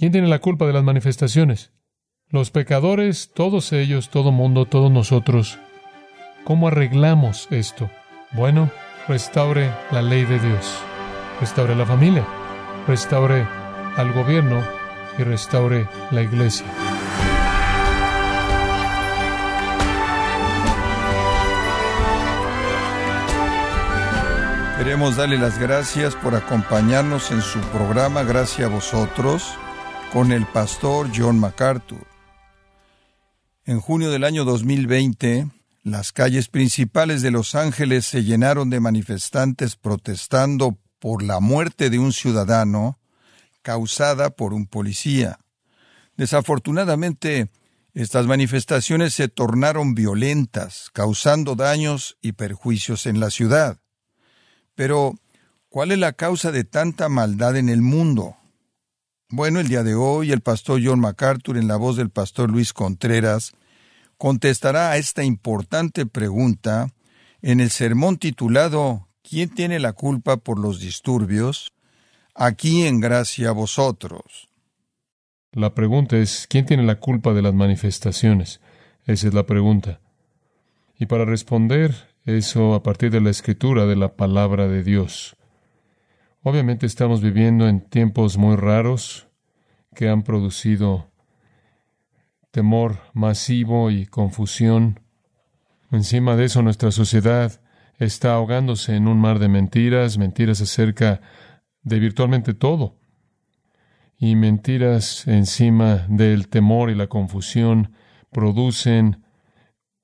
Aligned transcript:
¿Quién 0.00 0.12
tiene 0.12 0.28
la 0.28 0.38
culpa 0.38 0.66
de 0.66 0.72
las 0.72 0.82
manifestaciones? 0.82 1.72
Los 2.26 2.50
pecadores, 2.50 3.32
todos 3.34 3.70
ellos, 3.74 4.08
todo 4.08 4.32
mundo, 4.32 4.64
todos 4.64 4.90
nosotros. 4.90 5.58
¿Cómo 6.42 6.68
arreglamos 6.68 7.48
esto? 7.50 7.90
Bueno, 8.32 8.70
restaure 9.08 9.70
la 9.90 10.00
ley 10.00 10.24
de 10.24 10.38
Dios, 10.38 10.74
restaure 11.38 11.76
la 11.76 11.84
familia, 11.84 12.26
restaure 12.88 13.46
al 13.98 14.10
gobierno 14.14 14.64
y 15.18 15.22
restaure 15.22 15.86
la 16.12 16.22
iglesia. 16.22 16.64
Queremos 24.78 25.16
darle 25.16 25.36
las 25.36 25.58
gracias 25.58 26.16
por 26.16 26.34
acompañarnos 26.34 27.32
en 27.32 27.42
su 27.42 27.60
programa 27.64 28.22
Gracias 28.22 28.66
a 28.66 28.72
vosotros 28.72 29.58
con 30.12 30.32
el 30.32 30.44
pastor 30.46 31.08
John 31.14 31.38
MacArthur. 31.38 32.04
En 33.64 33.80
junio 33.80 34.10
del 34.10 34.24
año 34.24 34.44
2020, 34.44 35.48
las 35.84 36.12
calles 36.12 36.48
principales 36.48 37.22
de 37.22 37.30
Los 37.30 37.54
Ángeles 37.54 38.06
se 38.06 38.24
llenaron 38.24 38.70
de 38.70 38.80
manifestantes 38.80 39.76
protestando 39.76 40.78
por 40.98 41.22
la 41.22 41.38
muerte 41.38 41.90
de 41.90 42.00
un 42.00 42.12
ciudadano 42.12 42.98
causada 43.62 44.30
por 44.30 44.52
un 44.52 44.66
policía. 44.66 45.38
Desafortunadamente, 46.16 47.48
estas 47.94 48.26
manifestaciones 48.26 49.14
se 49.14 49.28
tornaron 49.28 49.94
violentas, 49.94 50.90
causando 50.92 51.54
daños 51.54 52.16
y 52.20 52.32
perjuicios 52.32 53.06
en 53.06 53.20
la 53.20 53.30
ciudad. 53.30 53.78
Pero, 54.74 55.14
¿cuál 55.68 55.92
es 55.92 55.98
la 55.98 56.12
causa 56.14 56.50
de 56.50 56.64
tanta 56.64 57.08
maldad 57.08 57.56
en 57.56 57.68
el 57.68 57.80
mundo? 57.80 58.39
Bueno, 59.32 59.60
el 59.60 59.68
día 59.68 59.84
de 59.84 59.94
hoy 59.94 60.32
el 60.32 60.40
pastor 60.40 60.80
John 60.82 60.98
MacArthur, 60.98 61.56
en 61.56 61.68
la 61.68 61.76
voz 61.76 61.96
del 61.96 62.10
pastor 62.10 62.50
Luis 62.50 62.72
Contreras, 62.72 63.52
contestará 64.18 64.90
a 64.90 64.96
esta 64.96 65.22
importante 65.22 66.04
pregunta 66.04 66.88
en 67.40 67.60
el 67.60 67.70
sermón 67.70 68.18
titulado 68.18 69.06
¿Quién 69.22 69.50
tiene 69.50 69.78
la 69.78 69.92
culpa 69.92 70.38
por 70.38 70.58
los 70.58 70.80
disturbios? 70.80 71.72
Aquí 72.34 72.82
en 72.82 72.98
gracia 72.98 73.50
a 73.50 73.52
vosotros. 73.52 74.48
La 75.52 75.76
pregunta 75.76 76.16
es 76.16 76.48
¿quién 76.50 76.66
tiene 76.66 76.82
la 76.82 76.98
culpa 76.98 77.32
de 77.32 77.42
las 77.42 77.54
manifestaciones? 77.54 78.60
Esa 79.06 79.28
es 79.28 79.34
la 79.34 79.46
pregunta. 79.46 80.00
Y 80.98 81.06
para 81.06 81.24
responder 81.24 81.94
eso 82.26 82.74
a 82.74 82.82
partir 82.82 83.12
de 83.12 83.20
la 83.20 83.30
escritura 83.30 83.86
de 83.86 83.94
la 83.94 84.16
palabra 84.16 84.66
de 84.66 84.82
Dios. 84.82 85.36
Obviamente 86.42 86.86
estamos 86.86 87.20
viviendo 87.20 87.68
en 87.68 87.82
tiempos 87.82 88.38
muy 88.38 88.56
raros 88.56 89.28
que 89.94 90.08
han 90.08 90.22
producido 90.22 91.10
temor 92.50 92.98
masivo 93.12 93.90
y 93.90 94.06
confusión. 94.06 95.00
Encima 95.90 96.36
de 96.36 96.46
eso 96.46 96.62
nuestra 96.62 96.92
sociedad 96.92 97.60
está 97.98 98.32
ahogándose 98.32 98.96
en 98.96 99.06
un 99.06 99.18
mar 99.18 99.38
de 99.38 99.48
mentiras, 99.48 100.16
mentiras 100.16 100.62
acerca 100.62 101.20
de 101.82 101.98
virtualmente 101.98 102.54
todo. 102.54 102.96
Y 104.16 104.34
mentiras 104.34 105.26
encima 105.26 106.06
del 106.08 106.48
temor 106.48 106.88
y 106.88 106.94
la 106.94 107.08
confusión 107.08 107.92
producen 108.30 109.26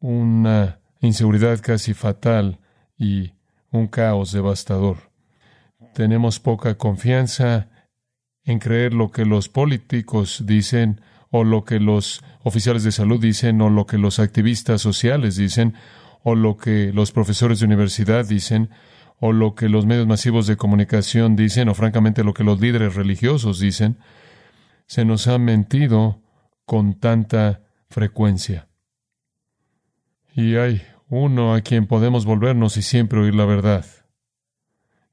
una 0.01 0.81
inseguridad 1.01 1.61
casi 1.63 1.95
fatal 1.95 2.61
y 2.99 3.33
un 3.71 3.87
caos 3.87 4.33
devastador. 4.33 5.06
Tenemos 5.97 6.41
poca 6.41 6.75
confianza 6.75 7.71
en 8.45 8.59
creer 8.59 8.93
lo 8.93 9.11
que 9.11 9.25
los 9.25 9.49
políticos 9.49 10.43
dicen 10.45 11.01
o 11.31 11.43
lo 11.43 11.65
que 11.65 11.81
los 11.81 12.23
oficiales 12.43 12.85
de 12.85 12.93
salud 12.93 13.19
dicen 13.19 13.63
o 13.63 13.71
lo 13.71 13.87
que 13.87 13.97
los 13.97 14.19
activistas 14.19 14.83
sociales 14.83 15.37
dicen 15.37 15.73
o 16.23 16.35
lo 16.35 16.59
que 16.59 16.93
los 16.93 17.13
profesores 17.13 17.61
de 17.61 17.65
universidad 17.65 18.27
dicen 18.27 18.69
o 19.21 19.33
lo 19.33 19.55
que 19.55 19.71
los 19.71 19.87
medios 19.87 20.07
masivos 20.07 20.47
de 20.47 20.59
comunicación 20.59 21.35
dicen 21.35 21.71
o 21.71 21.75
francamente 21.75 22.25
lo 22.25 22.35
que 22.35 22.45
los 22.45 22.61
líderes 22.61 22.95
religiosos 22.95 23.59
dicen. 23.59 23.97
Se 24.87 25.07
nos 25.07 25.27
ha 25.29 25.39
mentido 25.39 26.21
con 26.67 27.01
tanta 27.01 27.63
frecuencia. 27.89 28.69
Y 30.35 30.57
hay 30.57 30.83
uno 31.09 31.55
a 31.55 31.63
quien 31.63 31.87
podemos 31.87 32.27
volvernos 32.27 32.77
y 32.77 32.83
siempre 32.83 33.19
oír 33.19 33.35
la 33.35 33.47
verdad. 33.47 33.87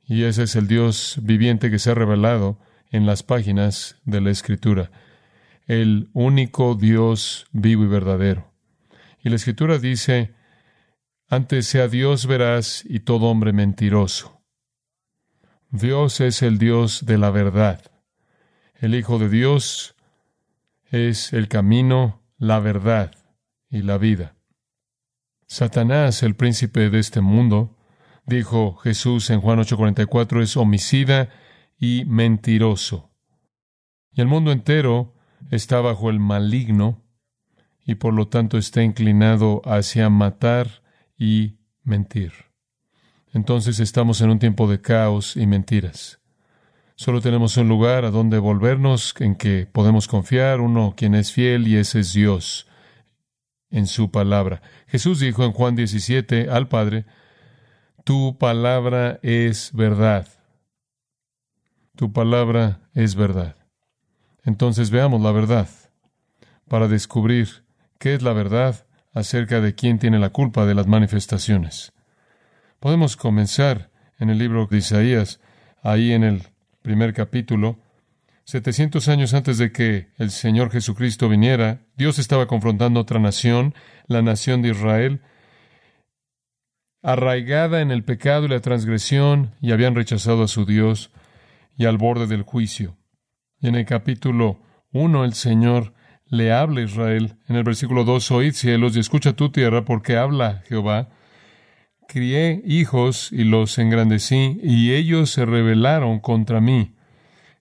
Y 0.05 0.23
ese 0.23 0.43
es 0.43 0.55
el 0.55 0.67
Dios 0.67 1.17
viviente 1.21 1.71
que 1.71 1.79
se 1.79 1.91
ha 1.91 1.95
revelado 1.95 2.59
en 2.91 3.05
las 3.05 3.23
páginas 3.23 3.99
de 4.05 4.21
la 4.21 4.29
Escritura, 4.29 4.91
el 5.65 6.09
único 6.13 6.75
Dios 6.75 7.47
vivo 7.51 7.83
y 7.83 7.87
verdadero. 7.87 8.51
Y 9.23 9.29
la 9.29 9.35
Escritura 9.35 9.79
dice, 9.79 10.35
antes 11.27 11.65
sea 11.65 11.87
Dios 11.87 12.27
veraz 12.27 12.83
y 12.85 12.99
todo 12.99 13.27
hombre 13.27 13.53
mentiroso. 13.53 14.41
Dios 15.71 16.21
es 16.21 16.43
el 16.43 16.59
Dios 16.59 17.05
de 17.05 17.17
la 17.17 17.31
verdad. 17.31 17.81
El 18.75 18.93
Hijo 18.93 19.17
de 19.17 19.29
Dios 19.29 19.95
es 20.91 21.33
el 21.33 21.47
camino, 21.47 22.21
la 22.37 22.59
verdad 22.59 23.15
y 23.71 23.81
la 23.81 23.97
vida. 23.97 24.35
Satanás, 25.47 26.21
el 26.21 26.35
príncipe 26.35 26.91
de 26.91 26.99
este 26.99 27.21
mundo, 27.21 27.75
dijo 28.25 28.75
Jesús 28.77 29.29
en 29.29 29.41
Juan 29.41 29.59
8:44, 29.59 30.41
es 30.41 30.57
homicida 30.57 31.29
y 31.79 32.05
mentiroso. 32.05 33.11
Y 34.11 34.21
el 34.21 34.27
mundo 34.27 34.51
entero 34.51 35.13
está 35.51 35.81
bajo 35.81 36.09
el 36.09 36.19
maligno 36.19 37.01
y 37.85 37.95
por 37.95 38.13
lo 38.13 38.27
tanto 38.27 38.57
está 38.57 38.83
inclinado 38.83 39.61
hacia 39.65 40.09
matar 40.09 40.83
y 41.17 41.57
mentir. 41.83 42.31
Entonces 43.33 43.79
estamos 43.79 44.21
en 44.21 44.29
un 44.29 44.39
tiempo 44.39 44.69
de 44.69 44.79
caos 44.79 45.35
y 45.35 45.47
mentiras. 45.47 46.19
Solo 46.95 47.21
tenemos 47.21 47.57
un 47.57 47.67
lugar 47.67 48.05
a 48.05 48.11
donde 48.11 48.37
volvernos 48.37 49.15
en 49.19 49.35
que 49.35 49.67
podemos 49.69 50.07
confiar, 50.07 50.61
uno 50.61 50.93
quien 50.95 51.15
es 51.15 51.31
fiel 51.31 51.67
y 51.67 51.77
ese 51.77 52.01
es 52.01 52.13
Dios 52.13 52.67
en 53.71 53.87
su 53.87 54.11
palabra. 54.11 54.61
Jesús 54.87 55.19
dijo 55.19 55.43
en 55.43 55.51
Juan 55.51 55.75
17 55.75 56.49
al 56.51 56.67
Padre, 56.67 57.05
Tu 58.03 58.37
palabra 58.37 59.19
es 59.21 59.71
verdad. 59.73 60.27
Tu 61.95 62.11
palabra 62.11 62.81
es 62.93 63.15
verdad. 63.15 63.55
Entonces 64.43 64.89
veamos 64.89 65.21
la 65.21 65.31
verdad 65.31 65.69
para 66.67 66.87
descubrir 66.87 67.63
qué 67.99 68.15
es 68.15 68.21
la 68.21 68.33
verdad 68.33 68.85
acerca 69.13 69.61
de 69.61 69.75
quién 69.75 69.99
tiene 69.99 70.19
la 70.19 70.31
culpa 70.31 70.65
de 70.65 70.75
las 70.75 70.87
manifestaciones. 70.87 71.93
Podemos 72.79 73.15
comenzar 73.15 73.89
en 74.19 74.29
el 74.29 74.37
libro 74.37 74.67
de 74.67 74.77
Isaías, 74.77 75.39
ahí 75.81 76.11
en 76.11 76.23
el 76.23 76.43
primer 76.81 77.13
capítulo, 77.13 77.79
Setecientos 78.45 79.07
años 79.07 79.33
antes 79.33 79.57
de 79.57 79.71
que 79.71 80.09
el 80.17 80.29
Señor 80.29 80.69
Jesucristo 80.69 81.29
viniera, 81.29 81.79
Dios 81.95 82.19
estaba 82.19 82.45
confrontando 82.45 82.99
otra 82.99 83.17
nación, 83.17 83.73
la 84.07 84.21
nación 84.21 84.61
de 84.61 84.71
Israel, 84.71 85.21
arraigada 87.03 87.81
en 87.81 87.91
el 87.91 88.03
pecado 88.03 88.45
y 88.45 88.49
la 88.49 88.61
transgresión, 88.61 89.51
y 89.61 89.73
habían 89.73 89.93
rechazado 89.93 90.43
a 90.43 90.47
su 90.47 90.65
Dios 90.65 91.11
y 91.77 91.85
al 91.85 91.97
borde 91.97 92.27
del 92.27 92.43
juicio. 92.43 92.97
Y 93.59 93.67
en 93.67 93.75
el 93.75 93.85
capítulo 93.85 94.59
1 94.93 95.25
el 95.25 95.33
Señor 95.33 95.93
le 96.25 96.51
habla 96.51 96.81
a 96.81 96.83
Israel. 96.85 97.35
En 97.47 97.57
el 97.57 97.63
versículo 97.63 98.05
2, 98.05 98.31
oíd 98.31 98.53
cielos 98.53 98.95
y 98.95 98.99
escucha 98.99 99.33
tu 99.33 99.51
tierra, 99.51 99.85
porque 99.85 100.17
habla 100.17 100.63
Jehová. 100.67 101.09
Crié 102.07 102.61
hijos 102.65 103.31
y 103.31 103.43
los 103.43 103.77
engrandecí, 103.77 104.59
y 104.63 104.93
ellos 104.93 105.29
se 105.29 105.45
rebelaron 105.45 106.19
contra 106.19 106.61
mí. 106.61 106.95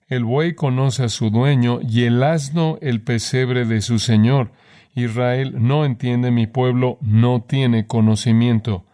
El 0.07 0.23
buey 0.23 0.53
conoce 0.53 1.03
a 1.03 1.09
su 1.09 1.29
dueño 1.29 1.79
y 1.81 2.03
el 2.03 2.21
asno 2.23 2.77
el 2.81 3.01
pesebre 3.01 3.65
de 3.65 3.81
su 3.81 3.99
señor. 3.99 4.51
Israel 4.95 5.55
no 5.57 5.85
entiende, 5.85 6.29
mi 6.29 6.45
pueblo 6.45 6.97
no 7.01 7.41
tiene 7.41 7.87
conocimiento. 7.87 8.85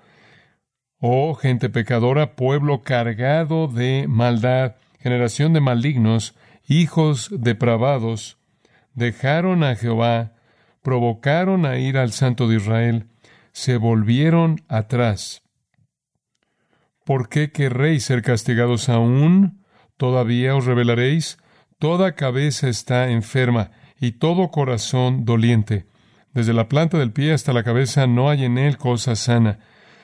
Oh 1.02 1.34
gente 1.34 1.70
pecadora, 1.70 2.36
pueblo 2.36 2.82
cargado 2.82 3.70
de 3.70 4.06
maldad, 4.10 4.76
generación 5.00 5.54
de 5.54 5.62
malignos, 5.62 6.36
hijos 6.68 7.30
depravados, 7.32 8.38
dejaron 8.96 9.64
a 9.64 9.76
Jehová, 9.76 10.34
provocaron 10.82 11.66
a 11.66 11.78
ir 11.78 11.98
al 11.98 12.12
Santo 12.12 12.50
de 12.50 12.58
Israel, 12.58 13.08
se 13.54 13.78
volvieron 13.78 14.58
atrás. 14.68 15.42
¿Por 17.06 17.30
qué 17.30 17.54
querréis 17.54 18.04
ser 18.04 18.22
castigados 18.22 18.90
aún? 18.90 19.64
¿Todavía 19.96 20.54
os 20.58 20.66
revelaréis? 20.66 21.38
Toda 21.78 22.16
cabeza 22.16 22.68
está 22.68 23.10
enferma 23.10 23.72
y 24.02 24.12
todo 24.12 24.52
corazón 24.52 25.24
doliente. 25.24 25.86
Desde 26.34 26.54
la 26.54 26.68
planta 26.68 26.98
del 26.98 27.14
pie 27.14 27.32
hasta 27.32 27.54
la 27.54 27.64
cabeza 27.64 28.06
no 28.06 28.30
hay 28.30 28.44
en 28.44 28.58
él 28.58 28.78
cosa 28.78 29.16
sana, 29.16 29.60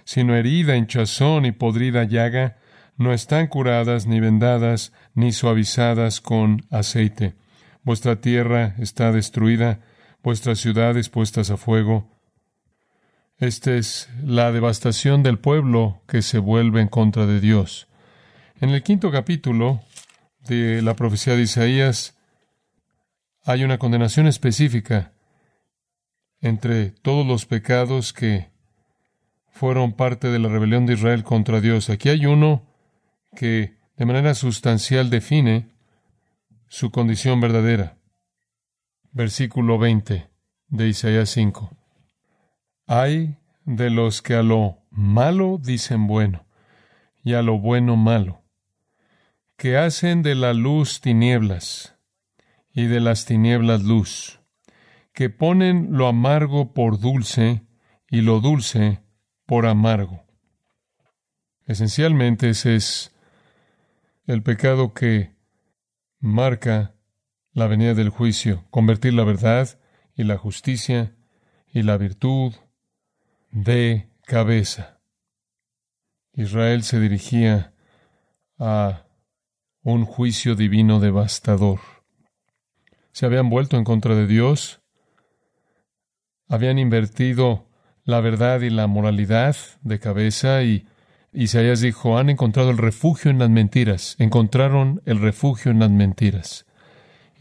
sino 0.05 0.35
herida, 0.35 0.77
hinchazón 0.77 1.45
y 1.45 1.51
podrida 1.51 2.05
llaga, 2.05 2.57
no 2.97 3.11
están 3.11 3.47
curadas, 3.47 4.07
ni 4.07 4.21
vendadas, 4.21 4.93
ni 5.13 5.33
suavizadas 5.33 6.21
con 6.21 6.65
aceite. 6.71 7.35
Vuestra 7.83 8.21
tierra 8.21 8.75
está 8.79 9.11
destruida, 9.11 9.81
vuestras 10.23 10.59
ciudades 10.59 11.09
puestas 11.09 11.51
a 11.51 11.57
fuego. 11.57 12.09
Esta 13.37 13.75
es 13.75 14.09
la 14.23 14.51
devastación 14.53 15.23
del 15.23 15.39
pueblo 15.39 16.01
que 16.07 16.21
se 16.21 16.39
vuelve 16.39 16.81
en 16.81 16.87
contra 16.87 17.25
de 17.25 17.41
Dios. 17.41 17.87
En 18.61 18.69
el 18.69 18.81
quinto 18.81 19.11
capítulo 19.11 19.81
de 20.47 20.81
la 20.81 20.95
profecía 20.95 21.35
de 21.35 21.41
Isaías 21.41 22.17
hay 23.43 23.63
una 23.63 23.77
condenación 23.77 24.27
específica 24.27 25.11
entre 26.39 26.91
todos 26.91 27.27
los 27.27 27.45
pecados 27.45 28.13
que 28.13 28.54
fueron 29.55 29.93
parte 29.93 30.27
de 30.27 30.37
la 30.37 30.49
rebelión 30.49 30.85
de 30.85 30.95
Israel 30.95 31.23
contra 31.23 31.61
Dios. 31.61 31.89
Aquí 31.89 32.09
hay 32.09 32.25
uno 32.25 32.67
que 33.37 33.77
de 33.95 34.05
manera 34.05 34.33
sustancial 34.33 35.09
define 35.09 35.69
su 36.67 36.91
condición 36.91 37.39
verdadera. 37.39 37.97
Versículo 39.13 39.77
20 39.77 40.29
de 40.67 40.87
Isaías 40.89 41.29
5. 41.29 41.71
Hay 42.85 43.37
de 43.63 43.89
los 43.91 44.21
que 44.21 44.35
a 44.35 44.43
lo 44.43 44.79
malo 44.91 45.57
dicen 45.57 46.05
bueno 46.05 46.45
y 47.23 47.35
a 47.35 47.41
lo 47.41 47.57
bueno 47.57 47.95
malo, 47.95 48.43
que 49.55 49.77
hacen 49.77 50.21
de 50.21 50.35
la 50.35 50.53
luz 50.53 50.99
tinieblas 50.99 51.97
y 52.73 52.87
de 52.87 52.99
las 52.99 53.23
tinieblas 53.23 53.83
luz, 53.83 54.41
que 55.13 55.29
ponen 55.29 55.87
lo 55.91 56.07
amargo 56.07 56.73
por 56.73 56.99
dulce 56.99 57.65
y 58.09 58.19
lo 58.19 58.41
dulce 58.41 59.04
por 59.45 59.65
amargo. 59.65 60.23
Esencialmente 61.65 62.49
ese 62.49 62.75
es 62.75 63.15
el 64.27 64.43
pecado 64.43 64.93
que 64.93 65.35
marca 66.19 66.95
la 67.53 67.67
venida 67.67 67.93
del 67.93 68.09
juicio, 68.09 68.65
convertir 68.69 69.13
la 69.13 69.23
verdad 69.23 69.79
y 70.15 70.23
la 70.23 70.37
justicia 70.37 71.15
y 71.71 71.83
la 71.83 71.97
virtud 71.97 72.53
de 73.51 74.09
cabeza. 74.23 74.99
Israel 76.33 76.83
se 76.83 76.99
dirigía 76.99 77.73
a 78.59 79.05
un 79.81 80.05
juicio 80.05 80.55
divino 80.55 80.99
devastador. 80.99 81.79
Se 83.11 83.25
habían 83.25 83.49
vuelto 83.49 83.77
en 83.77 83.83
contra 83.83 84.15
de 84.15 84.27
Dios, 84.27 84.81
habían 86.47 86.79
invertido 86.79 87.69
la 88.05 88.21
verdad 88.21 88.61
y 88.61 88.69
la 88.69 88.87
moralidad 88.87 89.55
de 89.81 89.99
cabeza 89.99 90.63
y 90.63 90.85
Isaías 91.33 91.81
dijo, 91.81 92.17
han 92.17 92.29
encontrado 92.29 92.69
el 92.69 92.77
refugio 92.77 93.29
en 93.29 93.39
las 93.39 93.49
mentiras, 93.49 94.15
encontraron 94.19 95.01
el 95.05 95.19
refugio 95.19 95.71
en 95.71 95.79
las 95.79 95.91
mentiras. 95.91 96.65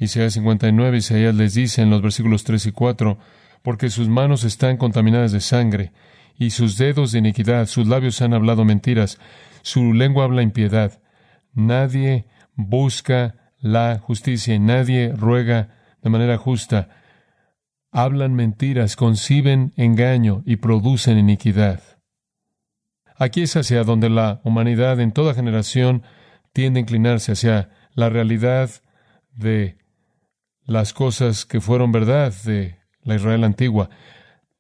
Isaías 0.01 0.33
59, 0.33 0.97
Isaías 0.97 1.35
les 1.35 1.55
dice 1.55 1.83
en 1.83 1.91
los 1.91 2.03
versículos 2.03 2.43
3 2.43 2.67
y 2.67 2.73
4, 2.73 3.19
porque 3.63 3.91
sus 3.91 4.09
manos 4.09 4.43
están 4.43 4.77
contaminadas 4.79 5.31
de 5.31 5.41
sangre, 5.41 5.93
y 6.37 6.51
sus 6.51 6.77
dedos 6.77 7.13
de 7.13 7.21
iniquidad, 7.21 7.67
sus 7.67 7.87
labios 7.87 8.21
han 8.21 8.35
hablado 8.35 8.65
mentiras, 8.65 9.21
su 9.63 9.93
lengua 9.93 10.25
habla 10.25 10.43
impiedad. 10.43 11.01
Nadie 11.53 12.27
busca 12.57 13.37
la 13.61 13.99
justicia 13.99 14.55
y 14.55 14.59
nadie 14.59 15.13
ruega 15.17 15.69
de 16.03 16.11
manera 16.11 16.37
justa. 16.37 16.89
Hablan 17.97 18.35
mentiras, 18.35 18.97
conciben 18.97 19.73
engaño 19.77 20.43
y 20.45 20.57
producen 20.57 21.17
iniquidad. 21.17 21.81
Aquí 23.17 23.43
es 23.43 23.55
hacia 23.55 23.85
donde 23.85 24.11
la 24.11 24.41
humanidad 24.43 24.99
en 24.99 25.13
toda 25.13 25.33
generación 25.33 26.03
tiende 26.53 26.81
a 26.81 26.83
inclinarse 26.83 27.31
hacia 27.31 27.71
la 27.95 28.09
realidad 28.09 28.69
de 29.33 29.79
las 30.67 30.93
cosas 30.93 31.45
que 31.47 31.61
fueron 31.61 31.93
verdad 31.93 32.35
de 32.45 32.81
la 33.05 33.15
Israel 33.15 33.45
antigua. 33.45 33.91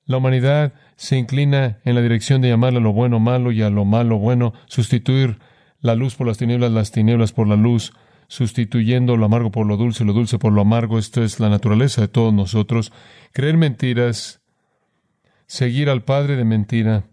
La 0.04 0.18
humanidad 0.18 0.72
se 0.94 1.18
inclina 1.18 1.80
en 1.84 1.96
la 1.96 2.02
dirección 2.02 2.40
de 2.40 2.50
llamar 2.50 2.76
a 2.76 2.80
lo 2.80 2.92
bueno 2.92 3.18
malo 3.18 3.50
y 3.50 3.62
a 3.62 3.70
lo 3.70 3.84
malo 3.84 4.18
bueno, 4.18 4.52
sustituir 4.66 5.40
la 5.80 5.96
luz 5.96 6.14
por 6.14 6.28
las 6.28 6.38
tinieblas, 6.38 6.70
las 6.70 6.92
tinieblas 6.92 7.32
por 7.32 7.48
la 7.48 7.56
luz, 7.56 7.94
sustituyendo 8.28 9.16
lo 9.16 9.26
amargo 9.26 9.50
por 9.50 9.66
lo 9.66 9.76
dulce, 9.76 10.04
lo 10.04 10.12
dulce 10.12 10.38
por 10.38 10.52
lo 10.52 10.60
amargo. 10.60 10.98
Esto 10.98 11.22
es 11.22 11.40
la 11.40 11.48
naturaleza 11.48 12.00
de 12.00 12.08
todos 12.08 12.32
nosotros. 12.32 12.92
Creer 13.32 13.56
mentiras, 13.56 14.42
seguir 15.46 15.90
al 15.90 16.04
padre 16.04 16.36
de 16.36 16.44
mentira, 16.44 17.04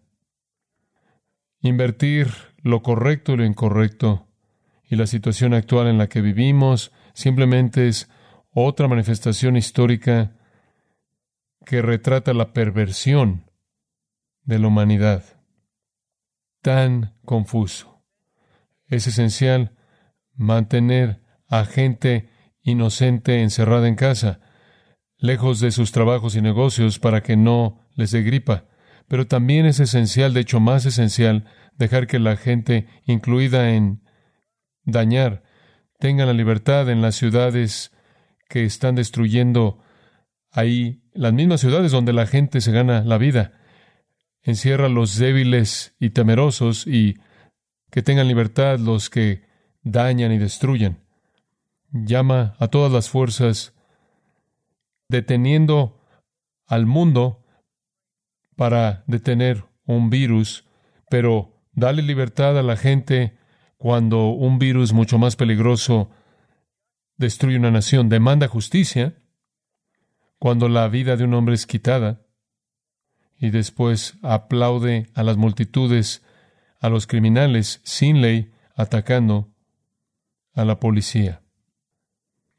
invertir 1.62 2.30
lo 2.62 2.82
correcto 2.82 3.34
y 3.34 3.38
lo 3.38 3.46
incorrecto. 3.46 4.28
Y 4.90 4.96
la 4.96 5.08
situación 5.08 5.54
actual 5.54 5.88
en 5.88 5.98
la 5.98 6.08
que 6.08 6.22
vivimos 6.22 6.92
simplemente 7.14 7.88
es 7.88 8.10
otra 8.54 8.88
manifestación 8.88 9.56
histórica 9.56 10.36
que 11.66 11.82
retrata 11.82 12.34
la 12.34 12.54
perversión 12.54 13.50
de 14.44 14.60
la 14.60 14.68
humanidad. 14.68 15.24
Tan 16.62 17.16
confuso. 17.24 18.04
Es 18.88 19.08
esencial 19.08 19.78
mantener 20.42 21.22
a 21.48 21.66
gente 21.66 22.30
inocente 22.64 23.42
encerrada 23.42 23.88
en 23.88 23.96
casa, 23.96 24.40
lejos 25.18 25.60
de 25.60 25.72
sus 25.72 25.92
trabajos 25.92 26.36
y 26.36 26.42
negocios 26.42 27.00
para 27.00 27.22
que 27.22 27.38
no 27.38 27.88
les 27.96 28.12
dé 28.12 28.24
gripa. 28.24 28.66
Pero 29.08 29.28
también 29.28 29.66
es 29.66 29.80
esencial, 29.80 30.34
de 30.34 30.42
hecho 30.42 30.60
más 30.60 30.86
esencial, 30.86 31.46
dejar 31.78 32.08
que 32.08 32.20
la 32.20 32.38
gente, 32.38 32.88
incluida 33.06 33.72
en 33.72 34.04
dañar, 34.84 35.44
tenga 36.00 36.26
la 36.26 36.34
libertad 36.34 36.90
en 36.90 37.02
las 37.02 37.16
ciudades 37.16 37.92
que 38.50 38.64
están 38.64 38.96
destruyendo 38.96 39.84
ahí, 40.50 41.04
las 41.14 41.34
mismas 41.34 41.62
ciudades 41.62 41.92
donde 41.92 42.14
la 42.14 42.26
gente 42.26 42.62
se 42.62 42.72
gana 42.72 43.04
la 43.04 43.18
vida. 43.18 43.54
Encierra 44.42 44.88
a 44.88 44.90
los 44.90 45.18
débiles 45.18 45.96
y 46.00 46.10
temerosos 46.10 46.88
y 46.88 47.20
que 47.92 48.02
tengan 48.02 48.28
libertad 48.28 48.80
los 48.80 49.10
que 49.10 49.51
dañan 49.84 50.32
y 50.32 50.38
destruyen. 50.38 51.00
Llama 51.92 52.56
a 52.60 52.68
todas 52.68 52.92
las 52.92 53.10
fuerzas 53.10 53.74
deteniendo 55.10 56.00
al 56.68 56.86
mundo 56.86 57.44
para 58.56 59.04
detener 59.08 59.66
un 59.86 60.10
virus, 60.10 60.66
pero 61.10 61.62
dale 61.74 62.02
libertad 62.02 62.58
a 62.58 62.64
la 62.64 62.78
gente 62.78 63.38
cuando 63.78 64.30
un 64.30 64.60
virus 64.60 64.94
mucho 64.94 65.18
más 65.18 65.36
peligroso 65.36 66.12
destruye 67.18 67.58
una 67.58 67.72
nación. 67.72 68.10
Demanda 68.10 68.48
justicia 68.48 69.16
cuando 70.40 70.70
la 70.70 70.88
vida 70.88 71.18
de 71.18 71.24
un 71.24 71.34
hombre 71.34 71.56
es 71.56 71.66
quitada 71.66 72.22
y 73.38 73.50
después 73.50 74.18
aplaude 74.22 75.10
a 75.14 75.24
las 75.24 75.36
multitudes, 75.38 76.24
a 76.80 76.90
los 76.90 77.08
criminales 77.08 77.82
sin 77.84 78.22
ley, 78.22 78.52
atacando 78.76 79.51
a 80.54 80.66
la 80.66 80.80
policía. 80.80 81.42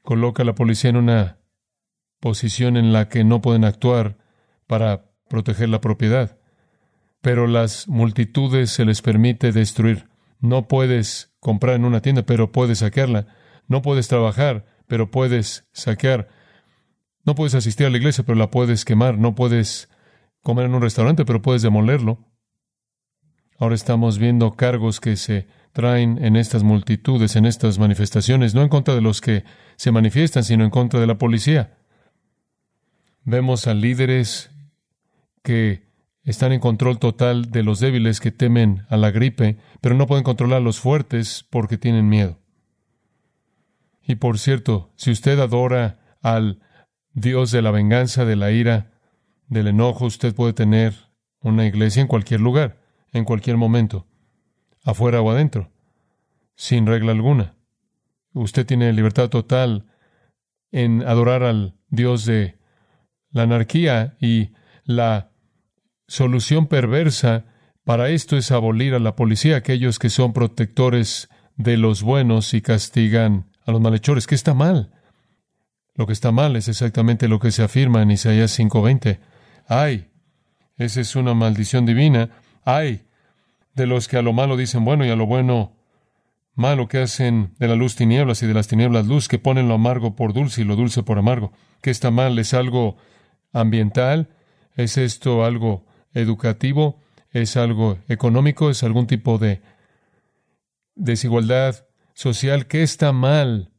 Coloca 0.02 0.42
a 0.42 0.46
la 0.46 0.54
policía 0.54 0.90
en 0.90 0.96
una 0.96 1.38
posición 2.20 2.76
en 2.76 2.92
la 2.92 3.08
que 3.08 3.24
no 3.24 3.40
pueden 3.40 3.64
actuar 3.64 4.18
para 4.66 5.10
proteger 5.28 5.68
la 5.68 5.80
propiedad. 5.80 6.38
Pero 7.20 7.46
las 7.46 7.88
multitudes 7.88 8.70
se 8.70 8.84
les 8.84 9.02
permite 9.02 9.52
destruir. 9.52 10.08
No 10.40 10.66
puedes 10.66 11.32
comprar 11.40 11.76
en 11.76 11.84
una 11.84 12.02
tienda, 12.02 12.24
pero 12.24 12.52
puedes 12.52 12.78
saquearla. 12.78 13.26
No 13.68 13.82
puedes 13.82 14.08
trabajar, 14.08 14.66
pero 14.86 15.10
puedes 15.10 15.68
saquear. 15.72 16.28
No 17.24 17.34
puedes 17.34 17.54
asistir 17.54 17.86
a 17.86 17.90
la 17.90 17.98
iglesia, 17.98 18.24
pero 18.24 18.36
la 18.36 18.50
puedes 18.50 18.84
quemar. 18.84 19.18
No 19.18 19.34
puedes 19.34 19.88
comer 20.42 20.66
en 20.66 20.74
un 20.74 20.82
restaurante, 20.82 21.24
pero 21.24 21.42
puedes 21.42 21.62
demolerlo. 21.62 22.18
Ahora 23.58 23.76
estamos 23.76 24.18
viendo 24.18 24.52
cargos 24.52 24.98
que 24.98 25.16
se 25.16 25.46
traen 25.72 26.22
en 26.22 26.36
estas 26.36 26.62
multitudes, 26.62 27.36
en 27.36 27.46
estas 27.46 27.78
manifestaciones, 27.78 28.54
no 28.54 28.62
en 28.62 28.68
contra 28.68 28.94
de 28.94 29.00
los 29.00 29.20
que 29.20 29.44
se 29.76 29.90
manifiestan, 29.90 30.44
sino 30.44 30.64
en 30.64 30.70
contra 30.70 31.00
de 31.00 31.06
la 31.06 31.18
policía. 31.18 31.78
Vemos 33.24 33.66
a 33.66 33.74
líderes 33.74 34.50
que 35.42 35.90
están 36.24 36.52
en 36.52 36.60
control 36.60 36.98
total 36.98 37.50
de 37.50 37.62
los 37.62 37.80
débiles 37.80 38.20
que 38.20 38.30
temen 38.30 38.84
a 38.88 38.96
la 38.96 39.10
gripe, 39.10 39.58
pero 39.80 39.94
no 39.94 40.06
pueden 40.06 40.24
controlar 40.24 40.58
a 40.58 40.64
los 40.64 40.78
fuertes 40.78 41.44
porque 41.50 41.78
tienen 41.78 42.08
miedo. 42.08 42.38
Y 44.02 44.16
por 44.16 44.38
cierto, 44.38 44.92
si 44.96 45.10
usted 45.10 45.38
adora 45.38 46.16
al 46.20 46.60
Dios 47.12 47.50
de 47.50 47.62
la 47.62 47.70
venganza, 47.70 48.24
de 48.24 48.36
la 48.36 48.50
ira, 48.50 48.92
del 49.48 49.68
enojo, 49.68 50.06
usted 50.06 50.34
puede 50.34 50.52
tener 50.52 50.94
una 51.40 51.66
iglesia 51.66 52.02
en 52.02 52.08
cualquier 52.08 52.40
lugar, 52.40 52.80
en 53.12 53.24
cualquier 53.24 53.56
momento, 53.56 54.06
afuera 54.84 55.20
o 55.20 55.30
adentro, 55.30 55.70
sin 56.54 56.86
regla 56.86 57.12
alguna. 57.12 57.54
Usted 58.32 58.66
tiene 58.66 58.92
libertad 58.92 59.28
total 59.28 59.86
en 60.70 61.02
adorar 61.06 61.42
al 61.42 61.74
Dios 61.88 62.24
de 62.24 62.56
la 63.30 63.42
anarquía 63.42 64.16
y 64.20 64.50
la 64.84 65.30
solución 66.06 66.66
perversa 66.66 67.44
para 67.84 68.10
esto 68.10 68.36
es 68.36 68.52
abolir 68.52 68.94
a 68.94 69.00
la 69.00 69.16
policía, 69.16 69.56
aquellos 69.56 69.98
que 69.98 70.08
son 70.08 70.32
protectores 70.32 71.28
de 71.56 71.76
los 71.76 72.02
buenos 72.02 72.54
y 72.54 72.62
castigan 72.62 73.50
a 73.66 73.72
los 73.72 73.80
malhechores, 73.80 74.26
que 74.26 74.36
está 74.36 74.54
mal. 74.54 74.92
Lo 75.94 76.06
que 76.06 76.12
está 76.12 76.32
mal 76.32 76.56
es 76.56 76.68
exactamente 76.68 77.28
lo 77.28 77.38
que 77.38 77.50
se 77.50 77.62
afirma 77.62 78.02
en 78.02 78.12
Isaías 78.12 78.52
5:20. 78.52 79.18
Ay, 79.66 80.10
esa 80.76 81.00
es 81.00 81.16
una 81.16 81.34
maldición 81.34 81.84
divina. 81.84 82.30
Ay, 82.64 83.02
de 83.74 83.86
los 83.86 84.08
que 84.08 84.16
a 84.18 84.22
lo 84.22 84.32
malo 84.32 84.56
dicen 84.56 84.84
bueno 84.84 85.04
y 85.04 85.10
a 85.10 85.16
lo 85.16 85.26
bueno 85.26 85.76
malo, 86.54 86.88
que 86.88 86.98
hacen 86.98 87.54
de 87.58 87.68
la 87.68 87.74
luz 87.74 87.96
tinieblas 87.96 88.42
y 88.42 88.46
de 88.46 88.54
las 88.54 88.68
tinieblas 88.68 89.06
luz, 89.06 89.28
que 89.28 89.38
ponen 89.38 89.68
lo 89.68 89.74
amargo 89.74 90.14
por 90.14 90.32
dulce 90.32 90.60
y 90.60 90.64
lo 90.64 90.76
dulce 90.76 91.02
por 91.02 91.18
amargo. 91.18 91.52
¿Qué 91.80 91.90
está 91.90 92.10
mal? 92.10 92.38
¿Es 92.38 92.54
algo 92.54 92.96
ambiental? 93.52 94.28
¿Es 94.76 94.98
esto 94.98 95.44
algo 95.44 95.86
educativo? 96.12 97.00
¿Es 97.30 97.56
algo 97.56 97.98
económico? 98.08 98.70
¿Es 98.70 98.82
algún 98.82 99.06
tipo 99.06 99.38
de 99.38 99.62
desigualdad 100.94 101.86
social? 102.14 102.66
¿Qué 102.66 102.82
está 102.82 103.12
mal? 103.12 103.72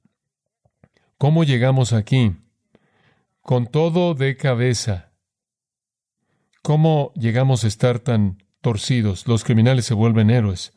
¿Cómo 1.17 1.43
llegamos 1.43 1.93
aquí? 1.93 2.35
Con 3.41 3.67
todo 3.67 4.15
de 4.15 4.35
cabeza. 4.35 5.11
¿Cómo 6.63 7.11
llegamos 7.15 7.63
a 7.63 7.67
estar 7.67 7.99
tan 7.99 8.43
torcidos? 8.63 9.27
Los 9.27 9.43
criminales 9.43 9.85
se 9.85 9.93
vuelven 9.93 10.31
héroes 10.31 10.73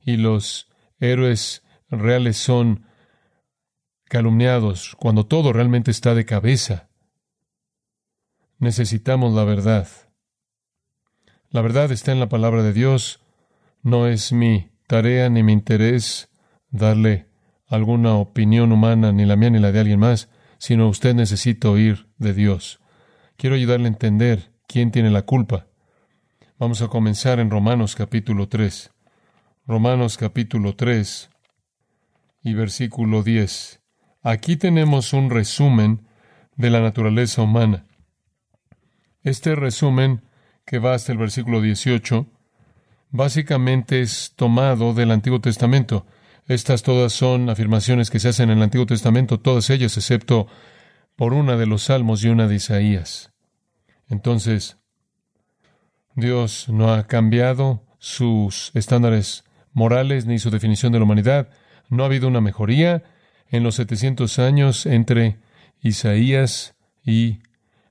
y 0.00 0.16
los 0.16 0.70
héroes 0.98 1.62
reales 1.90 2.38
son 2.38 2.86
calumniados 4.04 4.96
cuando 4.98 5.26
todo 5.26 5.52
realmente 5.52 5.90
está 5.90 6.14
de 6.14 6.24
cabeza. 6.24 6.88
Necesitamos 8.58 9.34
la 9.34 9.44
verdad. 9.44 9.88
La 11.50 11.60
verdad 11.60 11.92
está 11.92 12.12
en 12.12 12.20
la 12.20 12.28
palabra 12.28 12.62
de 12.62 12.72
Dios. 12.72 13.20
No 13.82 14.06
es 14.06 14.32
mi 14.32 14.70
tarea 14.86 15.28
ni 15.28 15.42
mi 15.42 15.52
interés 15.52 16.30
darle 16.70 17.28
alguna 17.66 18.14
opinión 18.14 18.72
humana, 18.72 19.12
ni 19.12 19.24
la 19.24 19.36
mía 19.36 19.50
ni 19.50 19.58
la 19.58 19.72
de 19.72 19.80
alguien 19.80 20.00
más, 20.00 20.30
sino 20.58 20.88
usted 20.88 21.14
necesita 21.14 21.68
oír 21.68 22.06
de 22.18 22.32
Dios. 22.32 22.80
Quiero 23.36 23.56
ayudarle 23.56 23.86
a 23.86 23.88
entender 23.92 24.52
quién 24.66 24.92
tiene 24.92 25.10
la 25.10 25.22
culpa. 25.22 25.66
Vamos 26.56 26.82
a 26.82 26.88
comenzar 26.88 27.40
en 27.40 27.50
Romanos 27.50 27.96
capítulo 27.96 28.46
3. 28.46 28.92
Romanos 29.66 30.16
capítulo 30.16 30.76
3 30.76 31.28
y 32.44 32.54
versículo 32.54 33.24
10. 33.24 33.80
Aquí 34.22 34.56
tenemos 34.56 35.12
un 35.12 35.30
resumen 35.30 36.06
de 36.54 36.70
la 36.70 36.80
naturaleza 36.80 37.42
humana. 37.42 37.86
Este 39.24 39.56
resumen, 39.56 40.22
que 40.64 40.78
va 40.78 40.94
hasta 40.94 41.10
el 41.10 41.18
versículo 41.18 41.60
18, 41.60 42.24
básicamente 43.10 44.00
es 44.00 44.34
tomado 44.36 44.94
del 44.94 45.10
Antiguo 45.10 45.40
Testamento. 45.40 46.06
Estas 46.46 46.84
todas 46.84 47.12
son 47.12 47.50
afirmaciones 47.50 48.10
que 48.10 48.20
se 48.20 48.28
hacen 48.28 48.50
en 48.50 48.58
el 48.58 48.62
Antiguo 48.62 48.86
Testamento, 48.86 49.40
todas 49.40 49.70
ellas 49.70 49.96
excepto 49.96 50.46
por 51.16 51.34
una 51.34 51.56
de 51.56 51.66
los 51.66 51.82
Salmos 51.82 52.22
y 52.22 52.28
una 52.28 52.46
de 52.46 52.54
Isaías. 52.54 53.32
Entonces, 54.08 54.78
Dios 56.14 56.68
no 56.68 56.92
ha 56.92 57.06
cambiado 57.06 57.82
sus 57.98 58.70
estándares 58.74 59.44
morales 59.72 60.26
ni 60.26 60.38
su 60.38 60.50
definición 60.50 60.92
de 60.92 60.98
la 60.98 61.04
humanidad. 61.04 61.48
No 61.88 62.02
ha 62.02 62.06
habido 62.06 62.28
una 62.28 62.40
mejoría 62.40 63.02
en 63.50 63.62
los 63.62 63.76
700 63.76 64.38
años 64.38 64.86
entre 64.86 65.38
Isaías 65.82 66.74
y 67.04 67.40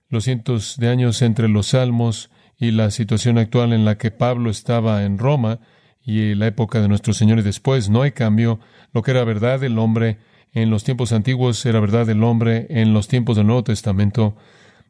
los 0.10 0.24
cientos 0.24 0.78
de 0.78 0.90
años 0.90 1.22
entre 1.22 1.50
los 1.50 1.68
salmos 1.68 2.30
y 2.58 2.72
la 2.72 2.92
situación 2.92 3.38
actual 3.38 3.74
en 3.74 3.84
la 3.84 3.98
que 3.98 4.12
Pablo 4.12 4.50
estaba 4.50 5.04
en 5.04 5.18
Roma 5.18 5.60
y 6.06 6.36
la 6.36 6.48
época 6.48 6.82
de 6.82 6.88
nuestro 6.88 7.14
Señor 7.14 7.40
y 7.40 7.44
después. 7.44 7.90
No 7.90 8.02
hay 8.04 8.12
cambio. 8.12 8.60
Lo 8.94 9.02
que 9.02 9.12
era 9.12 9.24
verdad 9.24 9.60
del 9.60 9.78
hombre 9.80 10.20
en 10.54 10.70
los 10.70 10.84
tiempos 10.84 11.12
antiguos 11.12 11.66
era 11.66 11.80
verdad 11.80 12.06
del 12.06 12.24
hombre 12.24 12.68
en 12.70 12.94
los 12.94 13.08
tiempos 13.08 13.36
del 13.36 13.48
Nuevo 13.48 13.64
Testamento. 13.64 14.38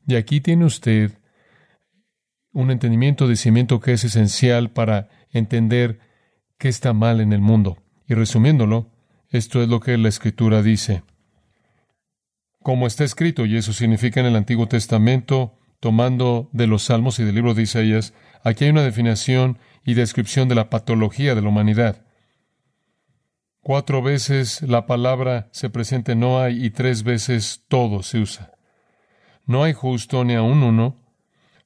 Y 0.05 0.15
aquí 0.15 0.41
tiene 0.41 0.65
usted 0.65 1.17
un 2.53 2.71
entendimiento 2.71 3.27
de 3.27 3.35
cimiento 3.35 3.79
que 3.79 3.93
es 3.93 4.03
esencial 4.03 4.69
para 4.71 5.09
entender 5.31 5.99
qué 6.57 6.69
está 6.69 6.93
mal 6.93 7.19
en 7.19 7.33
el 7.33 7.41
mundo. 7.41 7.77
Y 8.07 8.13
resumiéndolo, 8.13 8.91
esto 9.29 9.61
es 9.61 9.67
lo 9.67 9.79
que 9.79 9.97
la 9.97 10.09
Escritura 10.09 10.61
dice. 10.61 11.03
Como 12.61 12.87
está 12.87 13.03
escrito, 13.03 13.45
y 13.45 13.57
eso 13.57 13.73
significa 13.73 14.19
en 14.19 14.27
el 14.27 14.35
Antiguo 14.35 14.67
Testamento, 14.67 15.57
tomando 15.79 16.49
de 16.53 16.67
los 16.67 16.83
Salmos 16.83 17.19
y 17.19 17.23
del 17.25 17.35
libro 17.35 17.53
de 17.53 17.63
Isaías, 17.63 18.13
aquí 18.43 18.65
hay 18.65 18.69
una 18.69 18.83
definición 18.83 19.57
y 19.83 19.95
descripción 19.95 20.47
de 20.47 20.55
la 20.55 20.69
patología 20.69 21.35
de 21.35 21.41
la 21.41 21.49
humanidad. 21.49 22.05
Cuatro 23.61 24.01
veces 24.01 24.61
la 24.61 24.85
palabra 24.85 25.49
se 25.51 25.69
presenta 25.69 26.15
no 26.15 26.39
hay 26.39 26.63
y 26.63 26.69
tres 26.69 27.03
veces 27.03 27.63
todo 27.67 28.03
se 28.03 28.19
usa. 28.19 28.53
No 29.45 29.63
hay 29.63 29.73
justo 29.73 30.23
ni 30.23 30.35
aun 30.35 30.63
uno, 30.63 31.02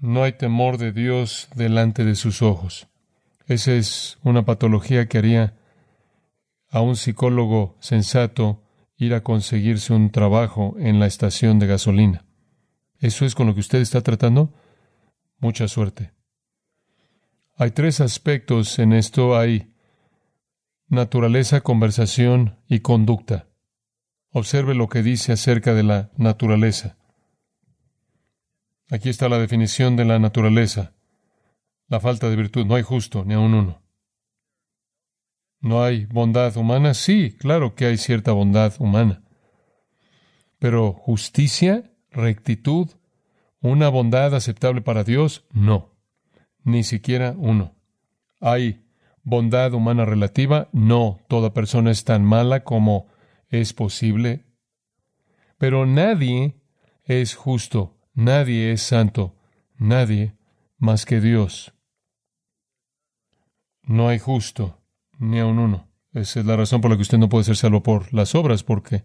No 0.00 0.22
hay 0.22 0.32
temor 0.32 0.78
de 0.78 0.92
Dios 0.92 1.48
delante 1.54 2.04
de 2.04 2.14
sus 2.14 2.40
ojos. 2.40 2.88
Esa 3.46 3.72
es 3.72 4.18
una 4.22 4.44
patología 4.44 5.06
que 5.06 5.18
haría 5.18 5.54
a 6.70 6.80
un 6.80 6.96
psicólogo 6.96 7.76
sensato 7.80 8.62
ir 8.96 9.12
a 9.12 9.22
conseguirse 9.22 9.92
un 9.92 10.10
trabajo 10.10 10.74
en 10.78 11.00
la 11.00 11.06
estación 11.06 11.58
de 11.58 11.66
gasolina. 11.66 12.24
¿Eso 12.98 13.26
es 13.26 13.34
con 13.34 13.46
lo 13.46 13.54
que 13.54 13.60
usted 13.60 13.80
está 13.80 14.00
tratando? 14.00 14.54
Mucha 15.38 15.68
suerte. 15.68 16.12
Hay 17.56 17.72
tres 17.72 18.00
aspectos 18.00 18.78
en 18.78 18.94
esto. 18.94 19.38
Hay 19.38 19.74
naturaleza, 20.88 21.60
conversación 21.60 22.56
y 22.68 22.80
conducta. 22.80 23.48
Observe 24.32 24.74
lo 24.74 24.88
que 24.88 25.02
dice 25.02 25.32
acerca 25.32 25.74
de 25.74 25.82
la 25.82 26.10
naturaleza. 26.16 26.96
Aquí 28.90 29.08
está 29.08 29.28
la 29.28 29.38
definición 29.38 29.96
de 29.96 30.04
la 30.04 30.18
naturaleza 30.18 30.92
la 31.90 32.00
falta 32.00 32.30
de 32.30 32.36
virtud. 32.36 32.64
No 32.64 32.76
hay 32.76 32.82
justo, 32.82 33.24
ni 33.26 33.34
aun 33.34 33.52
uno. 33.52 33.82
¿No 35.60 35.82
hay 35.82 36.06
bondad 36.06 36.56
humana? 36.56 36.94
Sí, 36.94 37.36
claro 37.38 37.74
que 37.74 37.84
hay 37.84 37.98
cierta 37.98 38.32
bondad 38.32 38.72
humana. 38.78 39.22
Pero 40.58 40.92
justicia, 40.92 41.90
rectitud, 42.10 42.88
una 43.60 43.88
bondad 43.90 44.34
aceptable 44.34 44.80
para 44.80 45.04
Dios, 45.04 45.44
no. 45.52 45.90
Ni 46.64 46.84
siquiera 46.84 47.34
uno. 47.36 47.74
¿Hay 48.40 48.86
bondad 49.22 49.74
humana 49.74 50.04
relativa? 50.06 50.68
No, 50.72 51.18
toda 51.28 51.52
persona 51.52 51.90
es 51.90 52.04
tan 52.04 52.24
mala 52.24 52.62
como 52.62 53.08
es 53.48 53.72
posible. 53.72 54.46
Pero 55.58 55.84
nadie 55.86 56.54
es 57.04 57.34
justo, 57.34 57.98
nadie 58.20 58.72
es 58.72 58.82
santo, 58.82 59.34
nadie 59.76 60.34
más 60.78 61.06
que 61.06 61.20
Dios. 61.20 61.72
No 63.82 64.08
hay 64.08 64.18
justo, 64.18 64.78
ni 65.18 65.40
aun 65.40 65.58
uno. 65.58 65.88
Esa 66.12 66.40
es 66.40 66.46
la 66.46 66.56
razón 66.56 66.80
por 66.80 66.90
la 66.90 66.96
que 66.96 67.02
usted 67.02 67.18
no 67.18 67.28
puede 67.28 67.44
ser 67.44 67.56
salvo 67.56 67.82
por 67.82 68.12
las 68.12 68.34
obras, 68.34 68.62
porque 68.62 69.02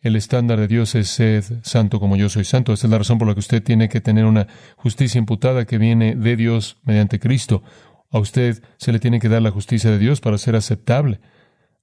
el 0.00 0.16
estándar 0.16 0.58
de 0.60 0.68
Dios 0.68 0.94
es 0.94 1.08
ser 1.08 1.44
santo 1.64 1.98
como 1.98 2.16
yo 2.16 2.28
soy 2.28 2.44
santo. 2.44 2.72
Esa 2.72 2.86
es 2.86 2.90
la 2.90 2.98
razón 2.98 3.18
por 3.18 3.26
la 3.26 3.34
que 3.34 3.40
usted 3.40 3.62
tiene 3.62 3.88
que 3.88 4.00
tener 4.00 4.24
una 4.24 4.46
justicia 4.76 5.18
imputada 5.18 5.64
que 5.64 5.78
viene 5.78 6.14
de 6.14 6.36
Dios 6.36 6.78
mediante 6.84 7.18
Cristo. 7.18 7.62
A 8.10 8.18
usted 8.18 8.62
se 8.76 8.92
le 8.92 9.00
tiene 9.00 9.18
que 9.18 9.28
dar 9.28 9.42
la 9.42 9.50
justicia 9.50 9.90
de 9.90 9.98
Dios 9.98 10.20
para 10.20 10.38
ser 10.38 10.54
aceptable 10.54 11.20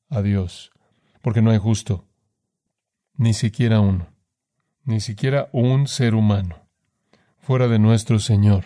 a 0.10 0.22
Dios, 0.22 0.72
porque 1.22 1.42
no 1.42 1.52
hay 1.52 1.58
justo, 1.58 2.08
ni 3.16 3.34
siquiera 3.34 3.80
uno, 3.80 4.14
ni 4.84 5.02
siquiera 5.02 5.50
un 5.52 5.88
ser 5.88 6.16
humano, 6.16 6.69
fuera 7.50 7.68
de 7.68 7.80
nuestro 7.80 8.20
Señor. 8.20 8.64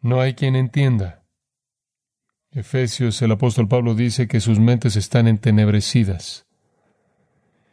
No 0.00 0.20
hay 0.20 0.34
quien 0.34 0.56
entienda. 0.56 1.22
Efesios, 2.50 3.22
el 3.22 3.30
apóstol 3.30 3.68
Pablo 3.68 3.94
dice 3.94 4.26
que 4.26 4.40
sus 4.40 4.58
mentes 4.58 4.96
están 4.96 5.28
entenebrecidas. 5.28 6.44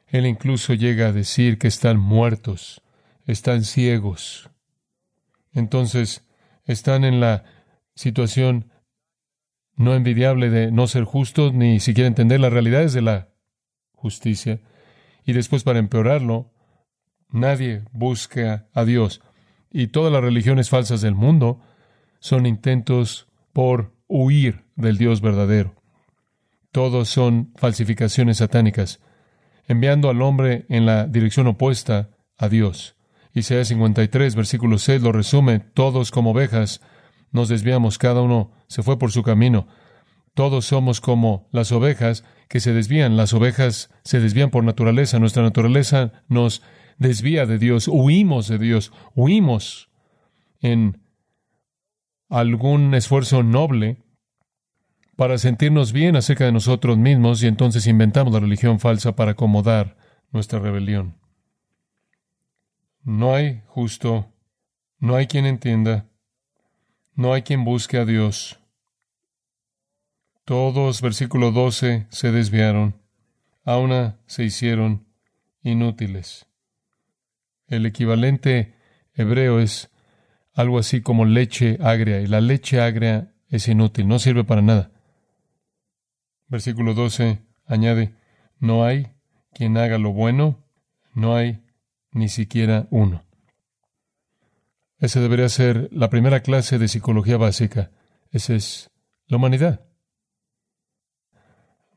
Él 0.06 0.28
incluso 0.28 0.76
llega 0.76 1.08
a 1.08 1.12
decir 1.12 1.58
que 1.58 1.68
están 1.68 1.98
muertos, 1.98 2.84
están 3.26 3.64
ciegos. 3.64 4.52
Entonces, 5.54 6.24
están 6.66 7.04
en 7.04 7.20
la 7.20 7.44
situación 7.96 8.72
no 9.76 9.96
envidiable 9.96 10.52
de 10.52 10.72
no 10.72 10.86
ser 10.86 11.04
justos 11.04 11.52
ni 11.52 11.80
siquiera 11.80 12.08
entender 12.08 12.40
las 12.40 12.54
realidades 12.54 12.94
de 12.94 13.02
la 13.02 13.30
justicia. 13.94 14.60
Y 15.26 15.34
después, 15.34 15.64
para 15.64 15.80
empeorarlo, 15.80 16.54
Nadie 17.34 17.82
busca 17.92 18.68
a 18.74 18.86
Dios. 18.86 19.20
Y 19.74 19.88
todas 19.88 20.14
las 20.14 20.22
religiones 20.22 20.70
falsas 20.70 21.02
del 21.02 21.16
mundo 21.16 21.60
son 22.20 22.46
intentos 22.46 23.28
por 23.52 23.92
huir 24.08 24.64
del 24.76 24.98
Dios 24.98 25.20
verdadero. 25.20 25.76
Todos 26.72 27.10
son 27.10 27.52
falsificaciones 27.56 28.38
satánicas, 28.38 29.02
enviando 29.68 30.10
al 30.10 30.22
hombre 30.22 30.66
en 30.70 30.86
la 30.86 31.08
dirección 31.08 31.48
opuesta 31.48 32.12
a 32.38 32.48
Dios. 32.50 32.96
Isaías 33.34 33.68
53, 33.70 34.36
versículo 34.36 34.78
6 34.78 35.02
lo 35.02 35.12
resume, 35.12 35.60
todos 35.60 36.12
como 36.12 36.32
ovejas 36.32 36.82
nos 37.32 37.50
desviamos, 37.50 37.98
cada 37.98 38.22
uno 38.22 38.52
se 38.68 38.84
fue 38.84 39.00
por 39.00 39.12
su 39.12 39.24
camino. 39.24 39.68
Todos 40.36 40.66
somos 40.66 41.02
como 41.02 41.48
las 41.52 41.72
ovejas 41.72 42.24
que 42.48 42.60
se 42.60 42.74
desvían. 42.74 43.18
Las 43.18 43.34
ovejas 43.34 43.90
se 44.04 44.20
desvían 44.20 44.50
por 44.50 44.64
naturaleza. 44.64 45.20
Nuestra 45.20 45.44
naturaleza 45.44 46.12
nos 46.28 46.64
desvía 46.98 47.46
de 47.46 47.58
Dios. 47.58 47.88
Huimos 47.88 48.48
de 48.48 48.58
Dios. 48.58 48.92
Huimos 49.16 49.90
en 50.62 51.02
algún 52.30 52.94
esfuerzo 52.96 53.44
noble 53.44 54.04
para 55.16 55.38
sentirnos 55.38 55.94
bien 55.94 56.16
acerca 56.16 56.46
de 56.46 56.52
nosotros 56.52 56.98
mismos 56.98 57.44
y 57.44 57.48
entonces 57.48 57.86
inventamos 57.86 58.34
la 58.34 58.40
religión 58.40 58.80
falsa 58.80 59.16
para 59.16 59.32
acomodar 59.32 59.96
nuestra 60.32 60.60
rebelión. 60.60 61.16
No 63.04 63.36
hay 63.36 63.62
justo, 63.68 64.32
no 64.98 65.16
hay 65.16 65.28
quien 65.28 65.46
entienda, 65.46 66.08
no 67.14 67.34
hay 67.34 67.44
quien 67.44 67.64
busque 67.64 67.98
a 67.98 68.06
Dios. 68.06 68.60
Todos, 70.46 71.02
versículo 71.02 71.52
12, 71.52 72.08
se 72.10 72.32
desviaron, 72.32 72.96
a 73.64 73.78
una 73.78 74.20
se 74.26 74.44
hicieron 74.44 75.06
inútiles. 75.62 76.48
El 77.76 77.86
equivalente 77.88 78.76
hebreo 79.16 79.60
es 79.60 79.90
algo 80.54 80.78
así 80.78 81.02
como 81.02 81.26
leche 81.26 81.80
agria, 81.82 82.22
y 82.22 82.28
la 82.28 82.40
leche 82.40 82.80
agria 82.80 83.34
es 83.50 83.68
inútil, 83.68 84.08
no 84.08 84.20
sirve 84.20 84.44
para 84.44 84.62
nada. 84.62 84.92
Versículo 86.48 86.94
12 86.94 87.40
añade, 87.66 88.14
no 88.60 88.86
hay 88.86 89.08
quien 89.54 89.78
haga 89.78 89.98
lo 89.98 90.14
bueno, 90.14 90.64
no 91.16 91.36
hay 91.36 91.64
ni 92.12 92.30
siquiera 92.30 92.88
uno. 92.92 93.24
Esa 95.00 95.20
debería 95.20 95.50
ser 95.50 95.90
la 95.92 96.10
primera 96.10 96.42
clase 96.42 96.78
de 96.78 96.88
psicología 96.88 97.38
básica. 97.38 97.92
Esa 98.32 98.54
es 98.54 98.92
la 99.28 99.38
humanidad. 99.38 99.86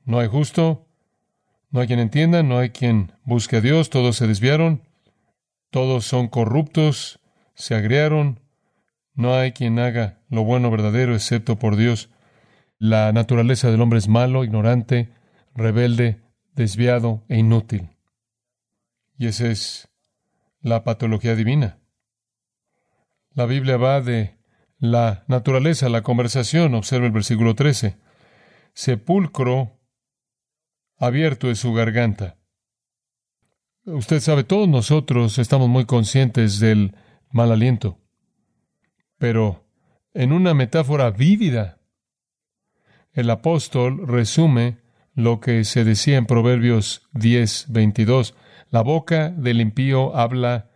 No 0.04 0.18
hay 0.20 0.28
justo, 0.28 0.88
no 1.70 1.80
hay 1.80 1.86
quien 1.86 1.98
entienda, 1.98 2.42
no 2.42 2.58
hay 2.58 2.70
quien 2.70 3.12
busque 3.24 3.56
a 3.56 3.60
Dios, 3.60 3.90
todos 3.90 4.16
se 4.16 4.26
desviaron, 4.26 4.85
todos 5.76 6.06
son 6.06 6.28
corruptos, 6.28 7.20
se 7.54 7.74
agriaron, 7.74 8.40
no 9.12 9.34
hay 9.34 9.52
quien 9.52 9.78
haga 9.78 10.22
lo 10.30 10.42
bueno 10.42 10.70
verdadero 10.70 11.14
excepto 11.14 11.58
por 11.58 11.76
Dios. 11.76 12.08
La 12.78 13.12
naturaleza 13.12 13.70
del 13.70 13.82
hombre 13.82 13.98
es 13.98 14.08
malo, 14.08 14.42
ignorante, 14.42 15.10
rebelde, 15.54 16.22
desviado 16.54 17.24
e 17.28 17.36
inútil. 17.36 17.90
Y 19.18 19.26
esa 19.26 19.48
es 19.48 19.90
la 20.62 20.82
patología 20.82 21.34
divina. 21.34 21.76
La 23.34 23.44
Biblia 23.44 23.76
va 23.76 24.00
de 24.00 24.38
la 24.78 25.24
naturaleza, 25.26 25.90
la 25.90 26.00
conversación, 26.00 26.74
observa 26.74 27.04
el 27.04 27.12
versículo 27.12 27.54
13. 27.54 27.98
Sepulcro 28.72 29.78
abierto 30.96 31.50
es 31.50 31.58
su 31.58 31.74
garganta. 31.74 32.35
Usted 33.86 34.18
sabe, 34.18 34.42
todos 34.42 34.68
nosotros 34.68 35.38
estamos 35.38 35.68
muy 35.68 35.84
conscientes 35.84 36.58
del 36.58 36.96
mal 37.30 37.52
aliento, 37.52 38.00
pero 39.16 39.64
en 40.12 40.32
una 40.32 40.54
metáfora 40.54 41.12
vívida, 41.12 41.78
el 43.12 43.30
apóstol 43.30 44.08
resume 44.08 44.78
lo 45.14 45.38
que 45.38 45.62
se 45.62 45.84
decía 45.84 46.16
en 46.16 46.26
Proverbios 46.26 47.08
10, 47.12 47.66
22. 47.68 48.34
La 48.70 48.80
boca 48.80 49.28
del 49.28 49.60
impío 49.60 50.16
habla 50.16 50.68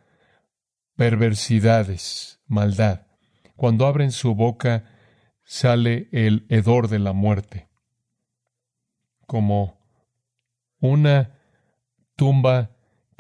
perversidades, 0.94 2.40
maldad. 2.46 3.08
Cuando 3.56 3.88
abren 3.88 4.12
su 4.12 4.36
boca 4.36 4.84
sale 5.42 6.08
el 6.12 6.46
hedor 6.48 6.86
de 6.86 7.00
la 7.00 7.12
muerte, 7.12 7.68
como 9.26 9.80
una 10.78 11.40
tumba 12.14 12.70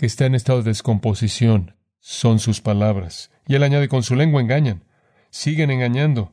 que 0.00 0.06
está 0.06 0.24
en 0.24 0.34
estado 0.34 0.62
de 0.62 0.70
descomposición. 0.70 1.76
Son 1.98 2.38
sus 2.38 2.62
palabras. 2.62 3.30
Y 3.46 3.56
él 3.56 3.62
añade, 3.62 3.86
con 3.86 4.02
su 4.02 4.16
lengua 4.16 4.40
engañan. 4.40 4.82
Siguen 5.28 5.70
engañando. 5.70 6.32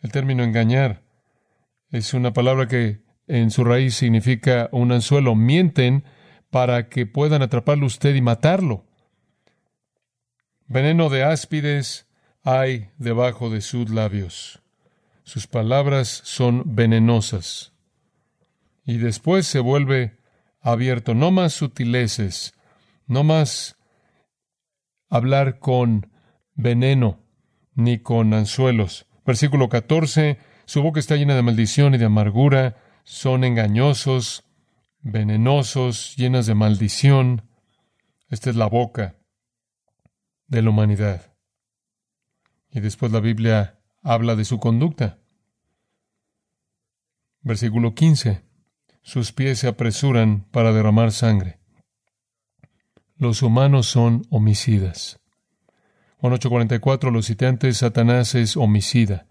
El 0.00 0.10
término 0.10 0.42
engañar 0.42 1.04
es 1.92 2.12
una 2.12 2.32
palabra 2.32 2.66
que 2.66 3.04
en 3.28 3.52
su 3.52 3.62
raíz 3.62 3.94
significa 3.94 4.68
un 4.72 4.90
anzuelo. 4.90 5.36
Mienten 5.36 6.02
para 6.50 6.88
que 6.88 7.06
puedan 7.06 7.40
atraparlo 7.40 7.86
usted 7.86 8.16
y 8.16 8.20
matarlo. 8.20 8.84
Veneno 10.66 11.08
de 11.08 11.22
áspides 11.22 12.08
hay 12.42 12.90
debajo 12.98 13.48
de 13.48 13.60
sus 13.60 13.90
labios. 13.90 14.60
Sus 15.22 15.46
palabras 15.46 16.08
son 16.24 16.74
venenosas. 16.74 17.72
Y 18.84 18.96
después 18.96 19.46
se 19.46 19.60
vuelve 19.60 20.18
abierto. 20.60 21.14
No 21.14 21.30
más 21.30 21.52
sutileces, 21.52 22.57
no 23.08 23.24
más 23.24 23.76
hablar 25.08 25.58
con 25.58 26.12
veneno 26.54 27.24
ni 27.74 27.98
con 27.98 28.34
anzuelos. 28.34 29.06
Versículo 29.26 29.68
14, 29.68 30.38
su 30.64 30.82
boca 30.82 31.00
está 31.00 31.16
llena 31.16 31.34
de 31.34 31.42
maldición 31.42 31.94
y 31.94 31.98
de 31.98 32.04
amargura, 32.04 32.76
son 33.04 33.44
engañosos, 33.44 34.44
venenosos, 35.00 36.14
llenas 36.16 36.46
de 36.46 36.54
maldición. 36.54 37.48
Esta 38.28 38.50
es 38.50 38.56
la 38.56 38.66
boca 38.66 39.16
de 40.46 40.62
la 40.62 40.70
humanidad. 40.70 41.34
Y 42.70 42.80
después 42.80 43.12
la 43.12 43.20
Biblia 43.20 43.80
habla 44.02 44.36
de 44.36 44.44
su 44.44 44.58
conducta. 44.58 45.18
Versículo 47.40 47.94
15. 47.94 48.44
Sus 49.02 49.32
pies 49.32 49.60
se 49.60 49.68
apresuran 49.68 50.44
para 50.50 50.72
derramar 50.72 51.12
sangre. 51.12 51.58
Los 53.18 53.42
humanos 53.42 53.86
son 53.86 54.26
homicidas. 54.30 55.20
Juan 56.18 56.32
8:44, 56.32 57.10
los 57.10 57.26
citantes, 57.26 57.78
Satanás 57.78 58.34
es 58.34 58.56
homicida. 58.56 59.26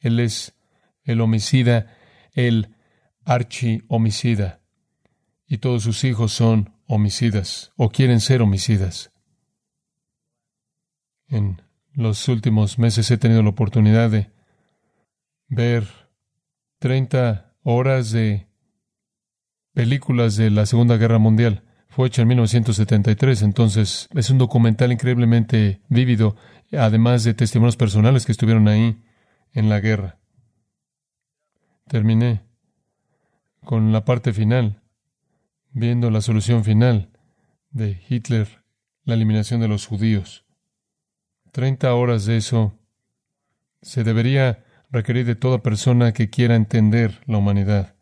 Él 0.00 0.20
es 0.20 0.54
el 1.04 1.20
homicida, 1.20 1.94
el 2.32 2.74
archi 3.24 3.82
homicida 3.88 4.60
y 5.46 5.58
todos 5.58 5.82
sus 5.82 6.04
hijos 6.04 6.32
son 6.32 6.72
homicidas 6.86 7.72
o 7.76 7.90
quieren 7.90 8.20
ser 8.20 8.40
homicidas. 8.40 9.10
En 11.26 11.60
los 11.92 12.28
últimos 12.28 12.78
meses 12.78 13.10
he 13.10 13.18
tenido 13.18 13.42
la 13.42 13.50
oportunidad 13.50 14.10
de 14.10 14.30
ver 15.48 15.88
30 16.78 17.52
horas 17.64 18.12
de 18.12 18.46
películas 19.72 20.36
de 20.36 20.50
la 20.50 20.66
Segunda 20.66 20.96
Guerra 20.96 21.18
Mundial. 21.18 21.64
Fue 21.90 22.06
hecha 22.06 22.22
en 22.22 22.28
1973, 22.28 23.42
entonces 23.42 24.08
es 24.14 24.30
un 24.30 24.38
documental 24.38 24.92
increíblemente 24.92 25.80
vívido, 25.88 26.36
además 26.72 27.24
de 27.24 27.34
testimonios 27.34 27.76
personales 27.76 28.24
que 28.24 28.30
estuvieron 28.30 28.68
ahí 28.68 29.02
en 29.52 29.68
la 29.68 29.80
guerra. 29.80 30.20
Terminé 31.88 32.42
con 33.64 33.92
la 33.92 34.04
parte 34.04 34.32
final 34.32 34.80
viendo 35.72 36.12
la 36.12 36.20
solución 36.20 36.62
final 36.62 37.10
de 37.70 38.00
Hitler, 38.08 38.62
la 39.02 39.14
eliminación 39.14 39.60
de 39.60 39.66
los 39.66 39.86
judíos. 39.86 40.44
Treinta 41.50 41.92
horas 41.94 42.24
de 42.24 42.36
eso 42.36 42.78
se 43.82 44.04
debería 44.04 44.64
requerir 44.90 45.26
de 45.26 45.34
toda 45.34 45.62
persona 45.62 46.12
que 46.12 46.30
quiera 46.30 46.54
entender 46.54 47.20
la 47.26 47.38
humanidad. 47.38 47.96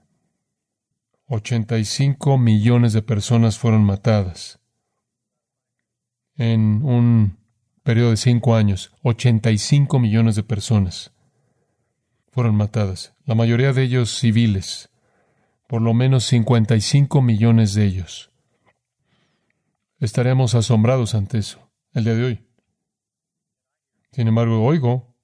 85 1.28 2.38
millones 2.38 2.92
de 2.92 3.02
personas 3.02 3.58
fueron 3.58 3.84
matadas 3.84 4.60
en 6.36 6.82
un 6.84 7.38
periodo 7.82 8.10
de 8.10 8.16
cinco 8.16 8.54
años. 8.54 8.92
85 9.02 9.98
millones 9.98 10.36
de 10.36 10.42
personas 10.42 11.12
fueron 12.30 12.54
matadas, 12.54 13.14
la 13.24 13.34
mayoría 13.34 13.72
de 13.72 13.82
ellos 13.82 14.10
civiles 14.10 14.90
por 15.68 15.82
lo 15.82 15.94
menos 15.94 16.24
55 16.24 17.20
millones 17.22 17.74
de 17.74 17.84
ellos. 17.84 18.32
Estaremos 20.00 20.54
asombrados 20.54 21.14
ante 21.14 21.38
eso 21.38 21.70
el 21.92 22.04
día 22.04 22.14
de 22.14 22.24
hoy. 22.24 22.44
Sin 24.12 24.26
embargo, 24.26 24.64
oigo 24.64 25.14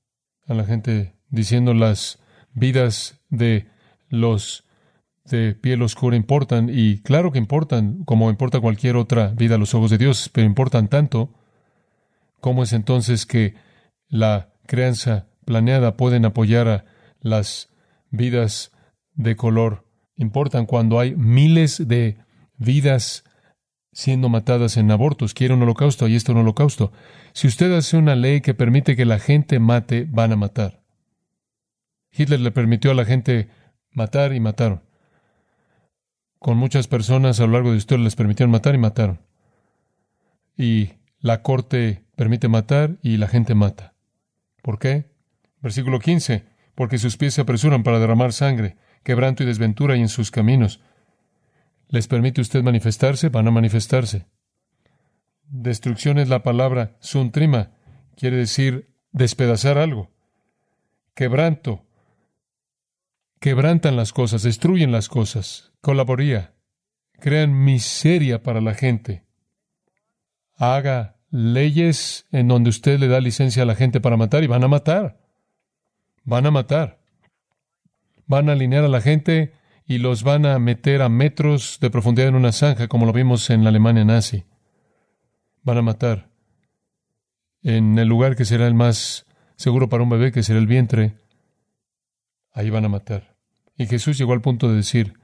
a 0.47 0.53
la 0.55 0.65
gente 0.65 1.15
diciendo 1.31 1.73
las 1.73 2.19
vidas 2.53 3.21
de 3.31 3.71
los 4.11 4.65
de 5.25 5.55
piel 5.55 5.83
oscura 5.83 6.17
importan, 6.17 6.69
y 6.73 6.99
claro 6.99 7.33
que 7.33 7.39
importan, 7.39 8.05
como 8.05 8.31
importa 8.31 8.61
cualquier 8.61 8.97
otra 8.97 9.29
vida 9.29 9.55
a 9.55 9.59
los 9.59 9.75
ojos 9.75 9.91
de 9.91 9.99
Dios, 9.99 10.29
pero 10.33 10.47
importan 10.47 10.89
tanto, 10.89 11.33
¿cómo 12.41 12.63
es 12.63 12.73
entonces 12.73 13.25
que 13.27 13.55
la 14.09 14.53
crianza 14.67 15.27
planeada 15.45 15.97
pueden 15.97 16.25
apoyar 16.25 16.69
a 16.69 16.85
las 17.21 17.71
vidas 18.11 18.73
de 19.15 19.37
color? 19.37 19.85
Importan 20.17 20.67
cuando 20.67 21.01
hay 21.01 21.17
miles 21.17 21.89
de 21.89 22.19
vidas 22.59 23.25
siendo 23.93 24.29
matadas 24.29 24.77
en 24.77 24.91
abortos. 24.91 25.35
Quiere 25.35 25.55
un 25.55 25.63
holocausto, 25.63 26.05
ahí 26.05 26.17
está 26.17 26.33
un 26.33 26.39
holocausto. 26.39 26.93
Si 27.33 27.47
usted 27.47 27.73
hace 27.73 27.97
una 27.97 28.15
ley 28.15 28.41
que 28.41 28.55
permite 28.55 28.97
que 28.97 29.05
la 29.05 29.19
gente 29.19 29.59
mate, 29.59 30.07
van 30.09 30.33
a 30.33 30.37
matar. 30.37 30.83
Hitler 32.13 32.41
le 32.41 32.51
permitió 32.51 32.91
a 32.91 32.95
la 32.95 33.05
gente 33.05 33.49
matar 33.91 34.35
y 34.35 34.41
mataron. 34.41 34.83
Con 36.45 36.59
muchas 36.59 36.89
personas 36.89 37.41
a 37.41 37.47
lo 37.47 37.53
largo 37.53 37.71
de 37.71 37.77
la 37.77 37.79
historia 37.79 38.05
les 38.05 38.17
permitieron 38.17 38.51
matar 38.51 38.75
y 38.75 38.79
mataron. 38.79 39.23
Y 40.59 40.91
la 41.19 41.41
corte 41.41 42.05
permite 42.17 42.49
matar 42.49 42.99
y 43.01 43.17
la 43.17 43.29
gente 43.29 43.55
mata. 43.55 43.95
¿Por 44.61 44.79
qué? 44.79 45.11
Versículo 45.63 46.01
15. 46.01 46.45
Porque 46.75 46.99
sus 46.99 47.17
pies 47.17 47.33
se 47.33 47.41
apresuran 47.41 47.83
para 47.83 47.99
derramar 47.99 48.35
sangre, 48.35 48.77
quebranto 49.05 49.43
y 49.43 49.47
desventura 49.47 49.97
y 49.97 50.03
en 50.03 50.11
sus 50.11 50.31
caminos. 50.31 50.83
¿Les 51.89 52.09
permite 52.09 52.43
usted 52.43 52.63
manifestarse? 52.63 53.31
Van 53.31 53.49
a 53.49 53.51
manifestarse. 53.51 54.27
Destrucción 55.49 56.19
es 56.19 56.29
la 56.29 56.43
palabra 56.43 56.99
suntrima, 57.01 57.71
quiere 58.17 58.37
decir 58.37 58.91
despedazar 59.13 59.79
algo. 59.79 60.11
Quebranto. 61.15 61.87
Quebrantan 63.41 63.97
las 63.97 64.13
cosas, 64.13 64.43
destruyen 64.43 64.93
las 64.93 65.09
cosas. 65.09 65.74
Colaboría. 65.85 66.55
Crean 67.21 67.63
miseria 67.63 68.43
para 68.43 68.63
la 68.63 68.73
gente. 68.73 69.27
Haga 70.57 71.19
leyes 71.31 72.27
en 72.33 72.49
donde 72.49 72.71
usted 72.71 72.99
le 72.99 73.07
da 73.07 73.21
licencia 73.21 73.65
a 73.65 73.67
la 73.67 73.75
gente 73.75 74.01
para 74.01 74.17
matar 74.17 74.43
y 74.43 74.47
van 74.47 74.65
a 74.65 74.69
matar. 74.69 75.21
Van 76.25 76.47
a 76.47 76.51
matar. 76.51 77.03
Van 78.27 78.49
a 78.49 78.53
alinear 78.53 78.83
a 78.85 78.89
la 78.89 79.03
gente 79.03 79.53
y 79.85 79.99
los 79.99 80.23
van 80.23 80.47
a 80.47 80.59
meter 80.59 81.03
a 81.03 81.11
metros 81.11 81.77
de 81.83 81.91
profundidad 81.91 82.29
en 82.29 82.37
una 82.37 82.53
zanja, 82.53 82.89
como 82.89 83.05
lo 83.05 83.13
vimos 83.13 83.51
en 83.51 83.63
la 83.63 83.69
Alemania 83.69 84.07
nazi. 84.07 84.45
Van 85.65 85.77
a 85.77 85.83
matar. 85.83 86.31
En 87.63 87.99
el 87.99 88.09
lugar 88.09 88.37
que 88.37 88.47
será 88.47 88.67
el 88.67 88.75
más 88.75 89.27
seguro 89.57 89.91
para 89.91 90.03
un 90.03 90.09
bebé, 90.09 90.33
que 90.33 90.43
será 90.43 90.59
el 90.59 90.67
vientre, 90.67 91.19
ahí 92.53 92.71
van 92.71 92.87
a 92.87 92.89
matar. 92.89 93.37
Y 93.77 93.85
Jesús 93.85 94.17
llegó 94.17 94.33
al 94.33 94.41
punto 94.41 94.71
de 94.71 94.77
decir, 94.77 95.23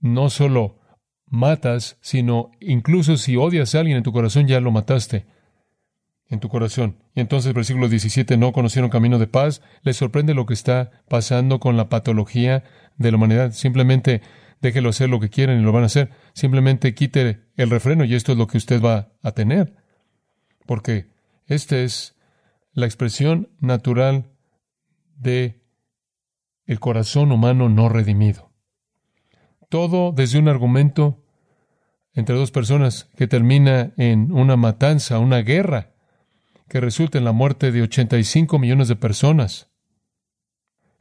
no 0.00 0.30
solo 0.30 0.78
matas, 1.26 1.98
sino 2.00 2.50
incluso 2.60 3.16
si 3.16 3.36
odias 3.36 3.74
a 3.74 3.80
alguien 3.80 3.98
en 3.98 4.02
tu 4.02 4.12
corazón, 4.12 4.46
ya 4.46 4.60
lo 4.60 4.70
mataste 4.70 5.26
en 6.28 6.40
tu 6.40 6.48
corazón. 6.48 6.96
Y 7.14 7.20
entonces, 7.20 7.52
versículo 7.54 7.88
17, 7.88 8.36
no 8.36 8.52
conocieron 8.52 8.90
camino 8.90 9.18
de 9.18 9.26
paz. 9.26 9.62
Les 9.82 9.96
sorprende 9.96 10.34
lo 10.34 10.46
que 10.46 10.54
está 10.54 10.90
pasando 11.08 11.60
con 11.60 11.76
la 11.76 11.88
patología 11.88 12.64
de 12.96 13.10
la 13.10 13.16
humanidad. 13.16 13.52
Simplemente 13.52 14.22
déjelo 14.60 14.90
hacer 14.90 15.08
lo 15.08 15.20
que 15.20 15.30
quieren 15.30 15.60
y 15.60 15.62
lo 15.62 15.72
van 15.72 15.82
a 15.82 15.86
hacer. 15.86 16.10
Simplemente 16.32 16.94
quite 16.94 17.40
el 17.56 17.70
refreno 17.70 18.04
y 18.04 18.14
esto 18.14 18.32
es 18.32 18.38
lo 18.38 18.46
que 18.46 18.58
usted 18.58 18.80
va 18.80 19.12
a 19.22 19.32
tener. 19.32 19.74
Porque 20.66 21.10
esta 21.46 21.78
es 21.78 22.16
la 22.72 22.86
expresión 22.86 23.48
natural 23.58 24.30
de 25.16 25.60
el 26.64 26.78
corazón 26.78 27.32
humano 27.32 27.68
no 27.68 27.88
redimido. 27.88 28.49
Todo 29.70 30.12
desde 30.12 30.38
un 30.38 30.48
argumento 30.48 31.24
entre 32.12 32.34
dos 32.34 32.50
personas 32.50 33.08
que 33.16 33.26
termina 33.26 33.92
en 33.96 34.32
una 34.32 34.56
matanza, 34.56 35.18
una 35.18 35.38
guerra, 35.38 35.94
que 36.68 36.80
resulta 36.80 37.16
en 37.16 37.24
la 37.24 37.32
muerte 37.32 37.72
de 37.72 37.82
85 37.82 38.58
millones 38.58 38.88
de 38.88 38.96
personas. 38.96 39.70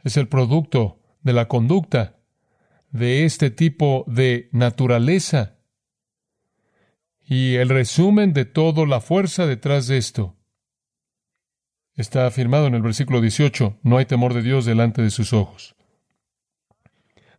Es 0.03 0.15
el 0.15 0.29
producto 0.29 1.01
de 1.21 1.34
la 1.34 1.47
conducta 1.47 2.19
de 2.91 3.25
este 3.25 3.49
tipo 3.49 4.05
de 4.08 4.49
naturaleza. 4.51 5.58
Y 7.25 7.55
el 7.55 7.69
resumen 7.69 8.34
de 8.34 8.45
toda 8.45 8.86
la 8.86 9.01
fuerza 9.01 9.45
detrás 9.45 9.88
de 9.88 9.97
esto 9.97 10.38
está 11.95 12.25
afirmado 12.25 12.67
en 12.67 12.75
el 12.75 12.82
versículo 12.82 13.19
18, 13.19 13.79
no 13.84 13.97
hay 13.97 14.05
temor 14.05 14.34
de 14.34 14.41
Dios 14.41 14.65
delante 14.65 15.01
de 15.01 15.10
sus 15.10 15.34
ojos. 15.34 15.75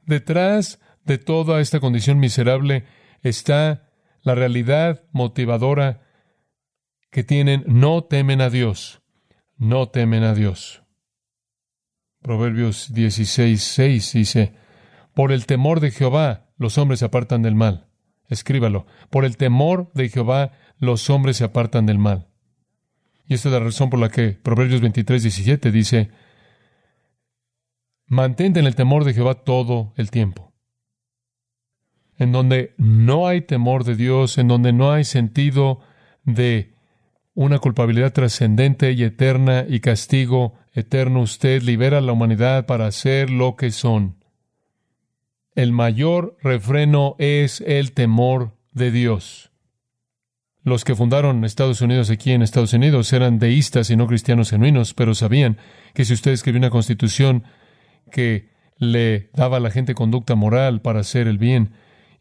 Detrás 0.05 0.81
de 1.11 1.19
toda 1.19 1.61
esta 1.61 1.81
condición 1.81 2.21
miserable 2.21 2.85
está 3.21 3.91
la 4.23 4.37
realidad 4.37 5.03
motivadora 5.11 6.03
que 7.11 7.25
tienen, 7.25 7.65
no 7.67 8.05
temen 8.05 8.41
a 8.41 8.49
Dios, 8.49 9.03
no 9.57 9.89
temen 9.89 10.23
a 10.23 10.35
Dios. 10.35 10.85
Proverbios 12.23 12.95
16, 12.95 13.61
6 13.61 14.13
dice, 14.13 14.55
por 15.13 15.33
el 15.33 15.47
temor 15.47 15.81
de 15.81 15.91
Jehová 15.91 16.47
los 16.57 16.79
hombres 16.79 17.01
se 17.01 17.07
apartan 17.07 17.43
del 17.43 17.57
mal. 17.57 17.89
Escríbalo, 18.29 18.87
por 19.11 19.25
el 19.25 19.37
temor 19.37 19.91
de 19.95 20.11
Jehová 20.11 20.53
los 20.79 21.11
hombres 21.11 21.39
se 21.39 21.45
apartan 21.45 21.87
del 21.87 21.99
mal. 21.99 22.29
Y 23.27 23.35
esta 23.35 23.49
es 23.49 23.53
la 23.55 23.59
razón 23.59 23.91
por 23.91 23.99
la 23.99 24.11
que 24.11 24.31
Proverbios 24.31 24.81
23, 24.81 25.25
17 25.25 25.73
dice, 25.73 26.11
mantente 28.07 28.61
en 28.61 28.67
el 28.67 28.77
temor 28.77 29.03
de 29.03 29.13
Jehová 29.13 29.43
todo 29.43 29.93
el 29.97 30.13
tiempo. 30.13 30.50
En 32.21 32.33
donde 32.33 32.75
no 32.77 33.27
hay 33.27 33.41
temor 33.41 33.85
de 33.85 33.97
Dios, 33.97 34.37
en 34.37 34.47
donde 34.47 34.75
no 34.75 34.93
hay 34.93 35.05
sentido 35.05 35.81
de 36.25 36.75
una 37.33 37.59
culpabilidad 37.59 38.13
trascendente 38.13 38.93
y 38.93 39.05
eterna 39.05 39.65
y 39.67 39.81
castigo 39.81 40.59
eterno, 40.75 41.23
usted 41.23 41.63
libera 41.63 41.97
a 41.97 42.03
la 42.03 42.13
humanidad 42.13 42.67
para 42.67 42.87
hacer 42.87 43.31
lo 43.31 43.57
que 43.57 43.71
son. 43.71 44.17
El 45.55 45.73
mayor 45.73 46.37
refreno 46.43 47.17
es 47.19 47.63
el 47.63 47.93
temor 47.93 48.55
de 48.73 48.91
Dios. 48.91 49.51
Los 50.63 50.85
que 50.85 50.95
fundaron 50.95 51.47
Estados 51.47 51.81
Unidos 51.81 52.11
aquí 52.11 52.33
en 52.33 52.43
Estados 52.43 52.75
Unidos 52.75 53.11
eran 53.15 53.39
deístas 53.39 53.89
y 53.89 53.97
no 53.97 54.07
cristianos 54.07 54.51
genuinos, 54.51 54.93
pero 54.93 55.15
sabían 55.15 55.57
que 55.95 56.05
si 56.05 56.13
usted 56.13 56.33
escribía 56.33 56.59
una 56.59 56.69
constitución 56.69 57.45
que 58.13 58.51
le 58.77 59.31
daba 59.33 59.57
a 59.57 59.61
la 59.61 59.71
gente 59.71 59.95
conducta 59.95 60.35
moral 60.35 60.83
para 60.83 61.01
hacer 61.01 61.27
el 61.27 61.39
bien, 61.39 61.73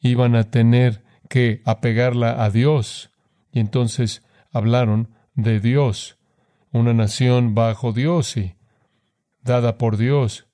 iban 0.01 0.35
a 0.35 0.45
tener 0.45 1.03
que 1.29 1.61
apegarla 1.65 2.43
a 2.43 2.49
Dios. 2.49 3.11
Y 3.51 3.59
entonces 3.59 4.23
hablaron 4.51 5.09
de 5.35 5.59
Dios, 5.59 6.17
una 6.71 6.93
nación 6.93 7.55
bajo 7.55 7.93
Dios 7.93 8.35
y 8.37 8.55
dada 9.43 9.77
por 9.77 9.97
Dios, 9.97 10.47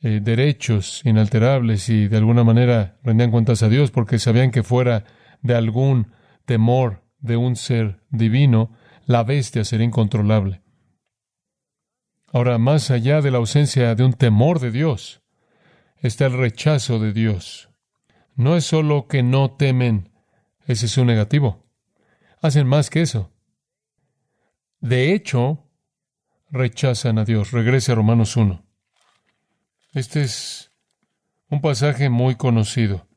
eh, 0.00 0.20
derechos 0.22 1.02
inalterables 1.04 1.88
y 1.88 2.08
de 2.08 2.16
alguna 2.16 2.44
manera 2.44 2.98
rendían 3.02 3.30
cuentas 3.30 3.62
a 3.62 3.68
Dios 3.68 3.90
porque 3.90 4.18
sabían 4.18 4.50
que 4.50 4.62
fuera 4.62 5.04
de 5.42 5.54
algún 5.54 6.12
temor 6.44 7.02
de 7.18 7.36
un 7.36 7.56
ser 7.56 8.00
divino, 8.10 8.72
la 9.06 9.24
bestia 9.24 9.64
sería 9.64 9.86
incontrolable. 9.86 10.62
Ahora, 12.32 12.58
más 12.58 12.90
allá 12.90 13.20
de 13.20 13.30
la 13.30 13.38
ausencia 13.38 13.94
de 13.94 14.04
un 14.04 14.12
temor 14.12 14.60
de 14.60 14.70
Dios, 14.70 15.22
está 15.98 16.26
el 16.26 16.34
rechazo 16.34 16.98
de 16.98 17.12
Dios. 17.12 17.70
No 18.36 18.56
es 18.56 18.64
solo 18.64 19.08
que 19.08 19.22
no 19.22 19.50
temen, 19.50 20.10
ese 20.66 20.86
es 20.86 20.96
un 20.98 21.06
negativo. 21.06 21.64
Hacen 22.42 22.66
más 22.66 22.90
que 22.90 23.00
eso. 23.00 23.32
De 24.80 25.14
hecho, 25.14 25.64
rechazan 26.50 27.18
a 27.18 27.24
Dios. 27.24 27.50
Regrese 27.50 27.92
a 27.92 27.94
Romanos 27.94 28.36
1. 28.36 28.62
Este 29.94 30.22
es 30.22 30.70
un 31.48 31.60
pasaje 31.60 32.10
muy 32.10 32.34
conocido. 32.34 33.08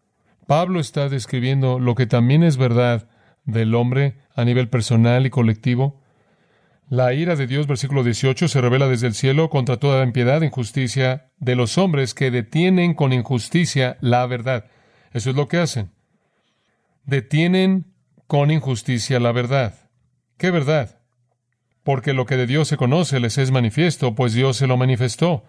Pablo 0.48 0.80
está 0.80 1.10
describiendo 1.10 1.80
lo 1.80 1.96
que 1.96 2.08
también 2.08 2.42
es 2.44 2.58
verdad 2.58 3.10
del 3.44 3.76
hombre 3.76 4.18
a 4.36 4.46
nivel 4.46 4.70
personal 4.70 5.26
y 5.26 5.30
colectivo. 5.30 6.02
La 6.88 7.14
ira 7.14 7.36
de 7.36 7.46
Dios, 7.46 7.68
versículo 7.68 8.04
18, 8.04 8.48
se 8.48 8.62
revela 8.62 8.88
desde 8.88 9.08
el 9.08 9.14
cielo 9.14 9.50
contra 9.50 9.78
toda 9.78 10.04
impiedad 10.04 10.42
e 10.42 10.48
injusticia 10.48 11.30
de 11.38 11.56
los 11.56 11.78
hombres 11.78 12.14
que 12.14 12.32
detienen 12.32 12.94
con 12.94 13.14
injusticia 13.14 13.98
la 14.02 14.26
verdad. 14.26 14.66
Eso 15.14 15.30
es 15.30 15.36
lo 15.36 15.48
que 15.48 15.58
hacen. 15.58 15.92
Detienen 17.06 17.86
con 18.28 18.52
injusticia 18.52 19.20
la 19.20 19.32
verdad. 19.32 19.90
¿Qué 20.38 20.52
verdad? 20.52 21.00
Porque 21.84 22.14
lo 22.14 22.26
que 22.26 22.38
de 22.38 22.46
Dios 22.46 22.68
se 22.68 22.78
conoce 22.78 23.20
les 23.20 23.38
es 23.38 23.52
manifiesto, 23.52 24.16
pues 24.16 24.34
Dios 24.34 24.58
se 24.58 24.68
lo 24.68 24.78
manifestó. 24.78 25.44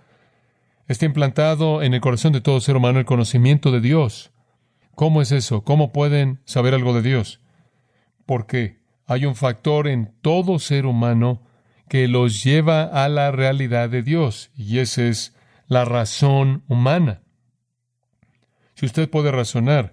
Está 0.88 1.06
implantado 1.06 1.82
en 1.82 1.94
el 1.94 2.00
corazón 2.00 2.32
de 2.32 2.40
todo 2.40 2.60
ser 2.60 2.76
humano 2.76 2.98
el 2.98 3.04
conocimiento 3.04 3.70
de 3.70 3.80
Dios. 3.80 4.32
¿Cómo 4.94 5.22
es 5.22 5.32
eso? 5.32 5.62
¿Cómo 5.62 5.92
pueden 5.92 6.40
saber 6.44 6.74
algo 6.74 6.94
de 6.94 7.02
Dios? 7.02 7.40
Porque 8.26 8.80
hay 9.06 9.26
un 9.26 9.36
factor 9.36 9.88
en 9.88 10.14
todo 10.22 10.58
ser 10.58 10.86
humano 10.86 11.42
que 11.88 12.06
los 12.06 12.44
lleva 12.44 12.84
a 12.84 13.08
la 13.08 13.32
realidad 13.32 13.90
de 13.90 14.02
Dios, 14.02 14.50
y 14.54 14.78
esa 14.78 15.02
es 15.02 15.36
la 15.66 15.84
razón 15.84 16.62
humana. 16.68 17.22
Si 18.80 18.86
usted 18.86 19.10
puede 19.10 19.30
razonar 19.30 19.92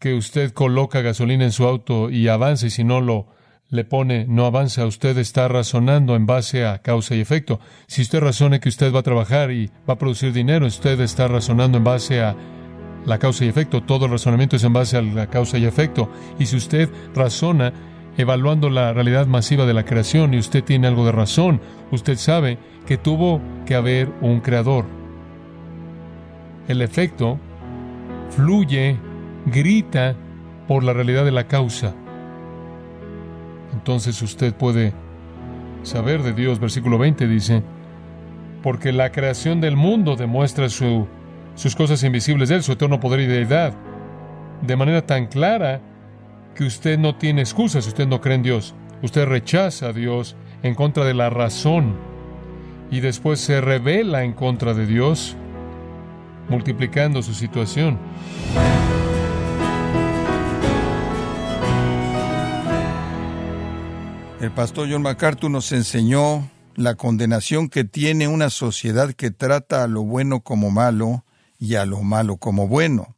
que 0.00 0.14
usted 0.14 0.54
coloca 0.54 1.02
gasolina 1.02 1.44
en 1.44 1.52
su 1.52 1.66
auto 1.66 2.08
y 2.08 2.28
avanza 2.28 2.66
y 2.66 2.70
si 2.70 2.82
no 2.82 3.02
lo 3.02 3.26
le 3.68 3.84
pone 3.84 4.24
no 4.26 4.46
avanza, 4.46 4.86
usted 4.86 5.18
está 5.18 5.48
razonando 5.48 6.16
en 6.16 6.24
base 6.24 6.64
a 6.64 6.78
causa 6.78 7.14
y 7.14 7.20
efecto. 7.20 7.60
Si 7.86 8.00
usted 8.00 8.20
razona 8.20 8.58
que 8.58 8.70
usted 8.70 8.90
va 8.90 9.00
a 9.00 9.02
trabajar 9.02 9.50
y 9.50 9.70
va 9.86 9.92
a 9.92 9.98
producir 9.98 10.32
dinero, 10.32 10.64
usted 10.64 10.98
está 11.00 11.28
razonando 11.28 11.76
en 11.76 11.84
base 11.84 12.22
a 12.22 12.34
la 13.04 13.18
causa 13.18 13.44
y 13.44 13.48
efecto. 13.48 13.82
Todo 13.82 14.06
el 14.06 14.12
razonamiento 14.12 14.56
es 14.56 14.64
en 14.64 14.72
base 14.72 14.96
a 14.96 15.02
la 15.02 15.26
causa 15.26 15.58
y 15.58 15.66
efecto. 15.66 16.10
Y 16.38 16.46
si 16.46 16.56
usted 16.56 16.88
razona 17.14 17.74
evaluando 18.16 18.70
la 18.70 18.94
realidad 18.94 19.26
masiva 19.26 19.66
de 19.66 19.74
la 19.74 19.84
creación 19.84 20.32
y 20.32 20.38
usted 20.38 20.64
tiene 20.64 20.86
algo 20.86 21.04
de 21.04 21.12
razón, 21.12 21.60
usted 21.90 22.16
sabe 22.16 22.56
que 22.86 22.96
tuvo 22.96 23.42
que 23.66 23.74
haber 23.74 24.10
un 24.22 24.40
creador. 24.40 24.86
El 26.66 26.80
efecto 26.80 27.38
fluye, 28.30 28.96
grita 29.46 30.14
por 30.66 30.84
la 30.84 30.92
realidad 30.92 31.24
de 31.24 31.32
la 31.32 31.46
causa 31.46 31.94
entonces 33.76 34.20
usted 34.22 34.54
puede 34.54 34.92
saber 35.82 36.22
de 36.22 36.32
Dios. 36.32 36.58
Versículo 36.58 36.98
20 36.98 37.28
dice, 37.28 37.62
porque 38.62 38.90
la 38.90 39.12
creación 39.12 39.60
del 39.60 39.76
mundo 39.76 40.16
demuestra 40.16 40.68
su, 40.68 41.06
sus 41.54 41.76
cosas 41.76 42.02
invisibles 42.02 42.48
de 42.48 42.56
Él, 42.56 42.62
su 42.62 42.72
eterno 42.72 43.00
poder 43.00 43.20
y 43.20 43.26
deidad, 43.26 43.74
de 44.62 44.76
manera 44.76 45.04
tan 45.04 45.26
clara 45.26 45.80
que 46.54 46.64
usted 46.64 46.98
no 46.98 47.16
tiene 47.16 47.42
excusas 47.42 47.84
si 47.84 47.90
usted 47.90 48.08
no 48.08 48.20
cree 48.20 48.36
en 48.36 48.42
Dios. 48.42 48.74
Usted 49.02 49.26
rechaza 49.26 49.88
a 49.88 49.92
Dios 49.92 50.36
en 50.62 50.74
contra 50.74 51.04
de 51.04 51.12
la 51.12 51.28
razón 51.28 51.94
y 52.90 53.00
después 53.00 53.40
se 53.40 53.60
revela 53.60 54.24
en 54.24 54.32
contra 54.32 54.72
de 54.72 54.86
Dios, 54.86 55.36
multiplicando 56.48 57.22
su 57.22 57.34
situación. 57.34 57.98
El 64.40 64.50
pastor 64.52 64.88
John 64.90 65.02
MacArthur 65.02 65.50
nos 65.50 65.72
enseñó 65.72 66.48
la 66.74 66.94
condenación 66.94 67.68
que 67.68 67.84
tiene 67.84 68.28
una 68.28 68.50
sociedad 68.50 69.14
que 69.14 69.30
trata 69.30 69.82
a 69.82 69.88
lo 69.88 70.02
bueno 70.02 70.40
como 70.40 70.70
malo 70.70 71.24
y 71.58 71.76
a 71.76 71.86
lo 71.86 72.02
malo 72.02 72.36
como 72.36 72.68
bueno. 72.68 73.16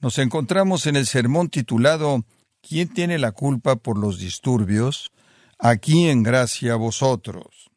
Nos 0.00 0.18
encontramos 0.18 0.86
en 0.86 0.96
el 0.96 1.06
sermón 1.06 1.48
titulado 1.48 2.24
¿Quién 2.60 2.88
tiene 2.88 3.18
la 3.18 3.32
culpa 3.32 3.76
por 3.76 3.96
los 3.96 4.18
disturbios? 4.18 5.10
Aquí 5.58 6.08
en 6.08 6.22
gracia 6.22 6.74
a 6.74 6.76
vosotros. 6.76 7.70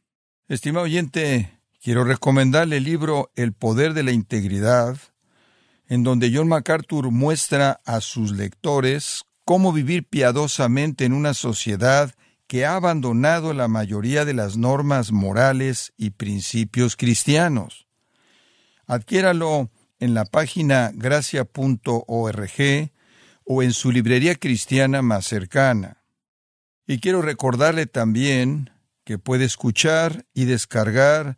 Estimado 0.47 0.85
oyente, 0.85 1.58
quiero 1.81 2.03
recomendarle 2.03 2.77
el 2.77 2.83
libro 2.83 3.31
El 3.35 3.53
poder 3.53 3.93
de 3.93 4.03
la 4.03 4.11
integridad, 4.11 4.97
en 5.87 6.03
donde 6.03 6.31
John 6.33 6.47
MacArthur 6.47 7.11
muestra 7.11 7.81
a 7.85 8.01
sus 8.01 8.31
lectores 8.31 9.23
cómo 9.45 9.73
vivir 9.73 10.07
piadosamente 10.07 11.05
en 11.05 11.13
una 11.13 11.33
sociedad 11.33 12.13
que 12.47 12.65
ha 12.65 12.75
abandonado 12.75 13.53
la 13.53 13.67
mayoría 13.67 14.25
de 14.25 14.33
las 14.33 14.57
normas 14.57 15.11
morales 15.11 15.93
y 15.97 16.11
principios 16.11 16.95
cristianos. 16.95 17.87
Adquiéralo 18.85 19.69
en 19.99 20.13
la 20.13 20.25
página 20.25 20.91
gracia.org 20.93 22.51
o 23.43 23.63
en 23.63 23.73
su 23.73 23.91
librería 23.91 24.35
cristiana 24.35 25.01
más 25.01 25.25
cercana. 25.25 26.03
Y 26.87 26.99
quiero 26.99 27.21
recordarle 27.21 27.85
también 27.85 28.71
que 29.03 29.19
puede 29.19 29.45
escuchar 29.45 30.25
y 30.33 30.45
descargar 30.45 31.37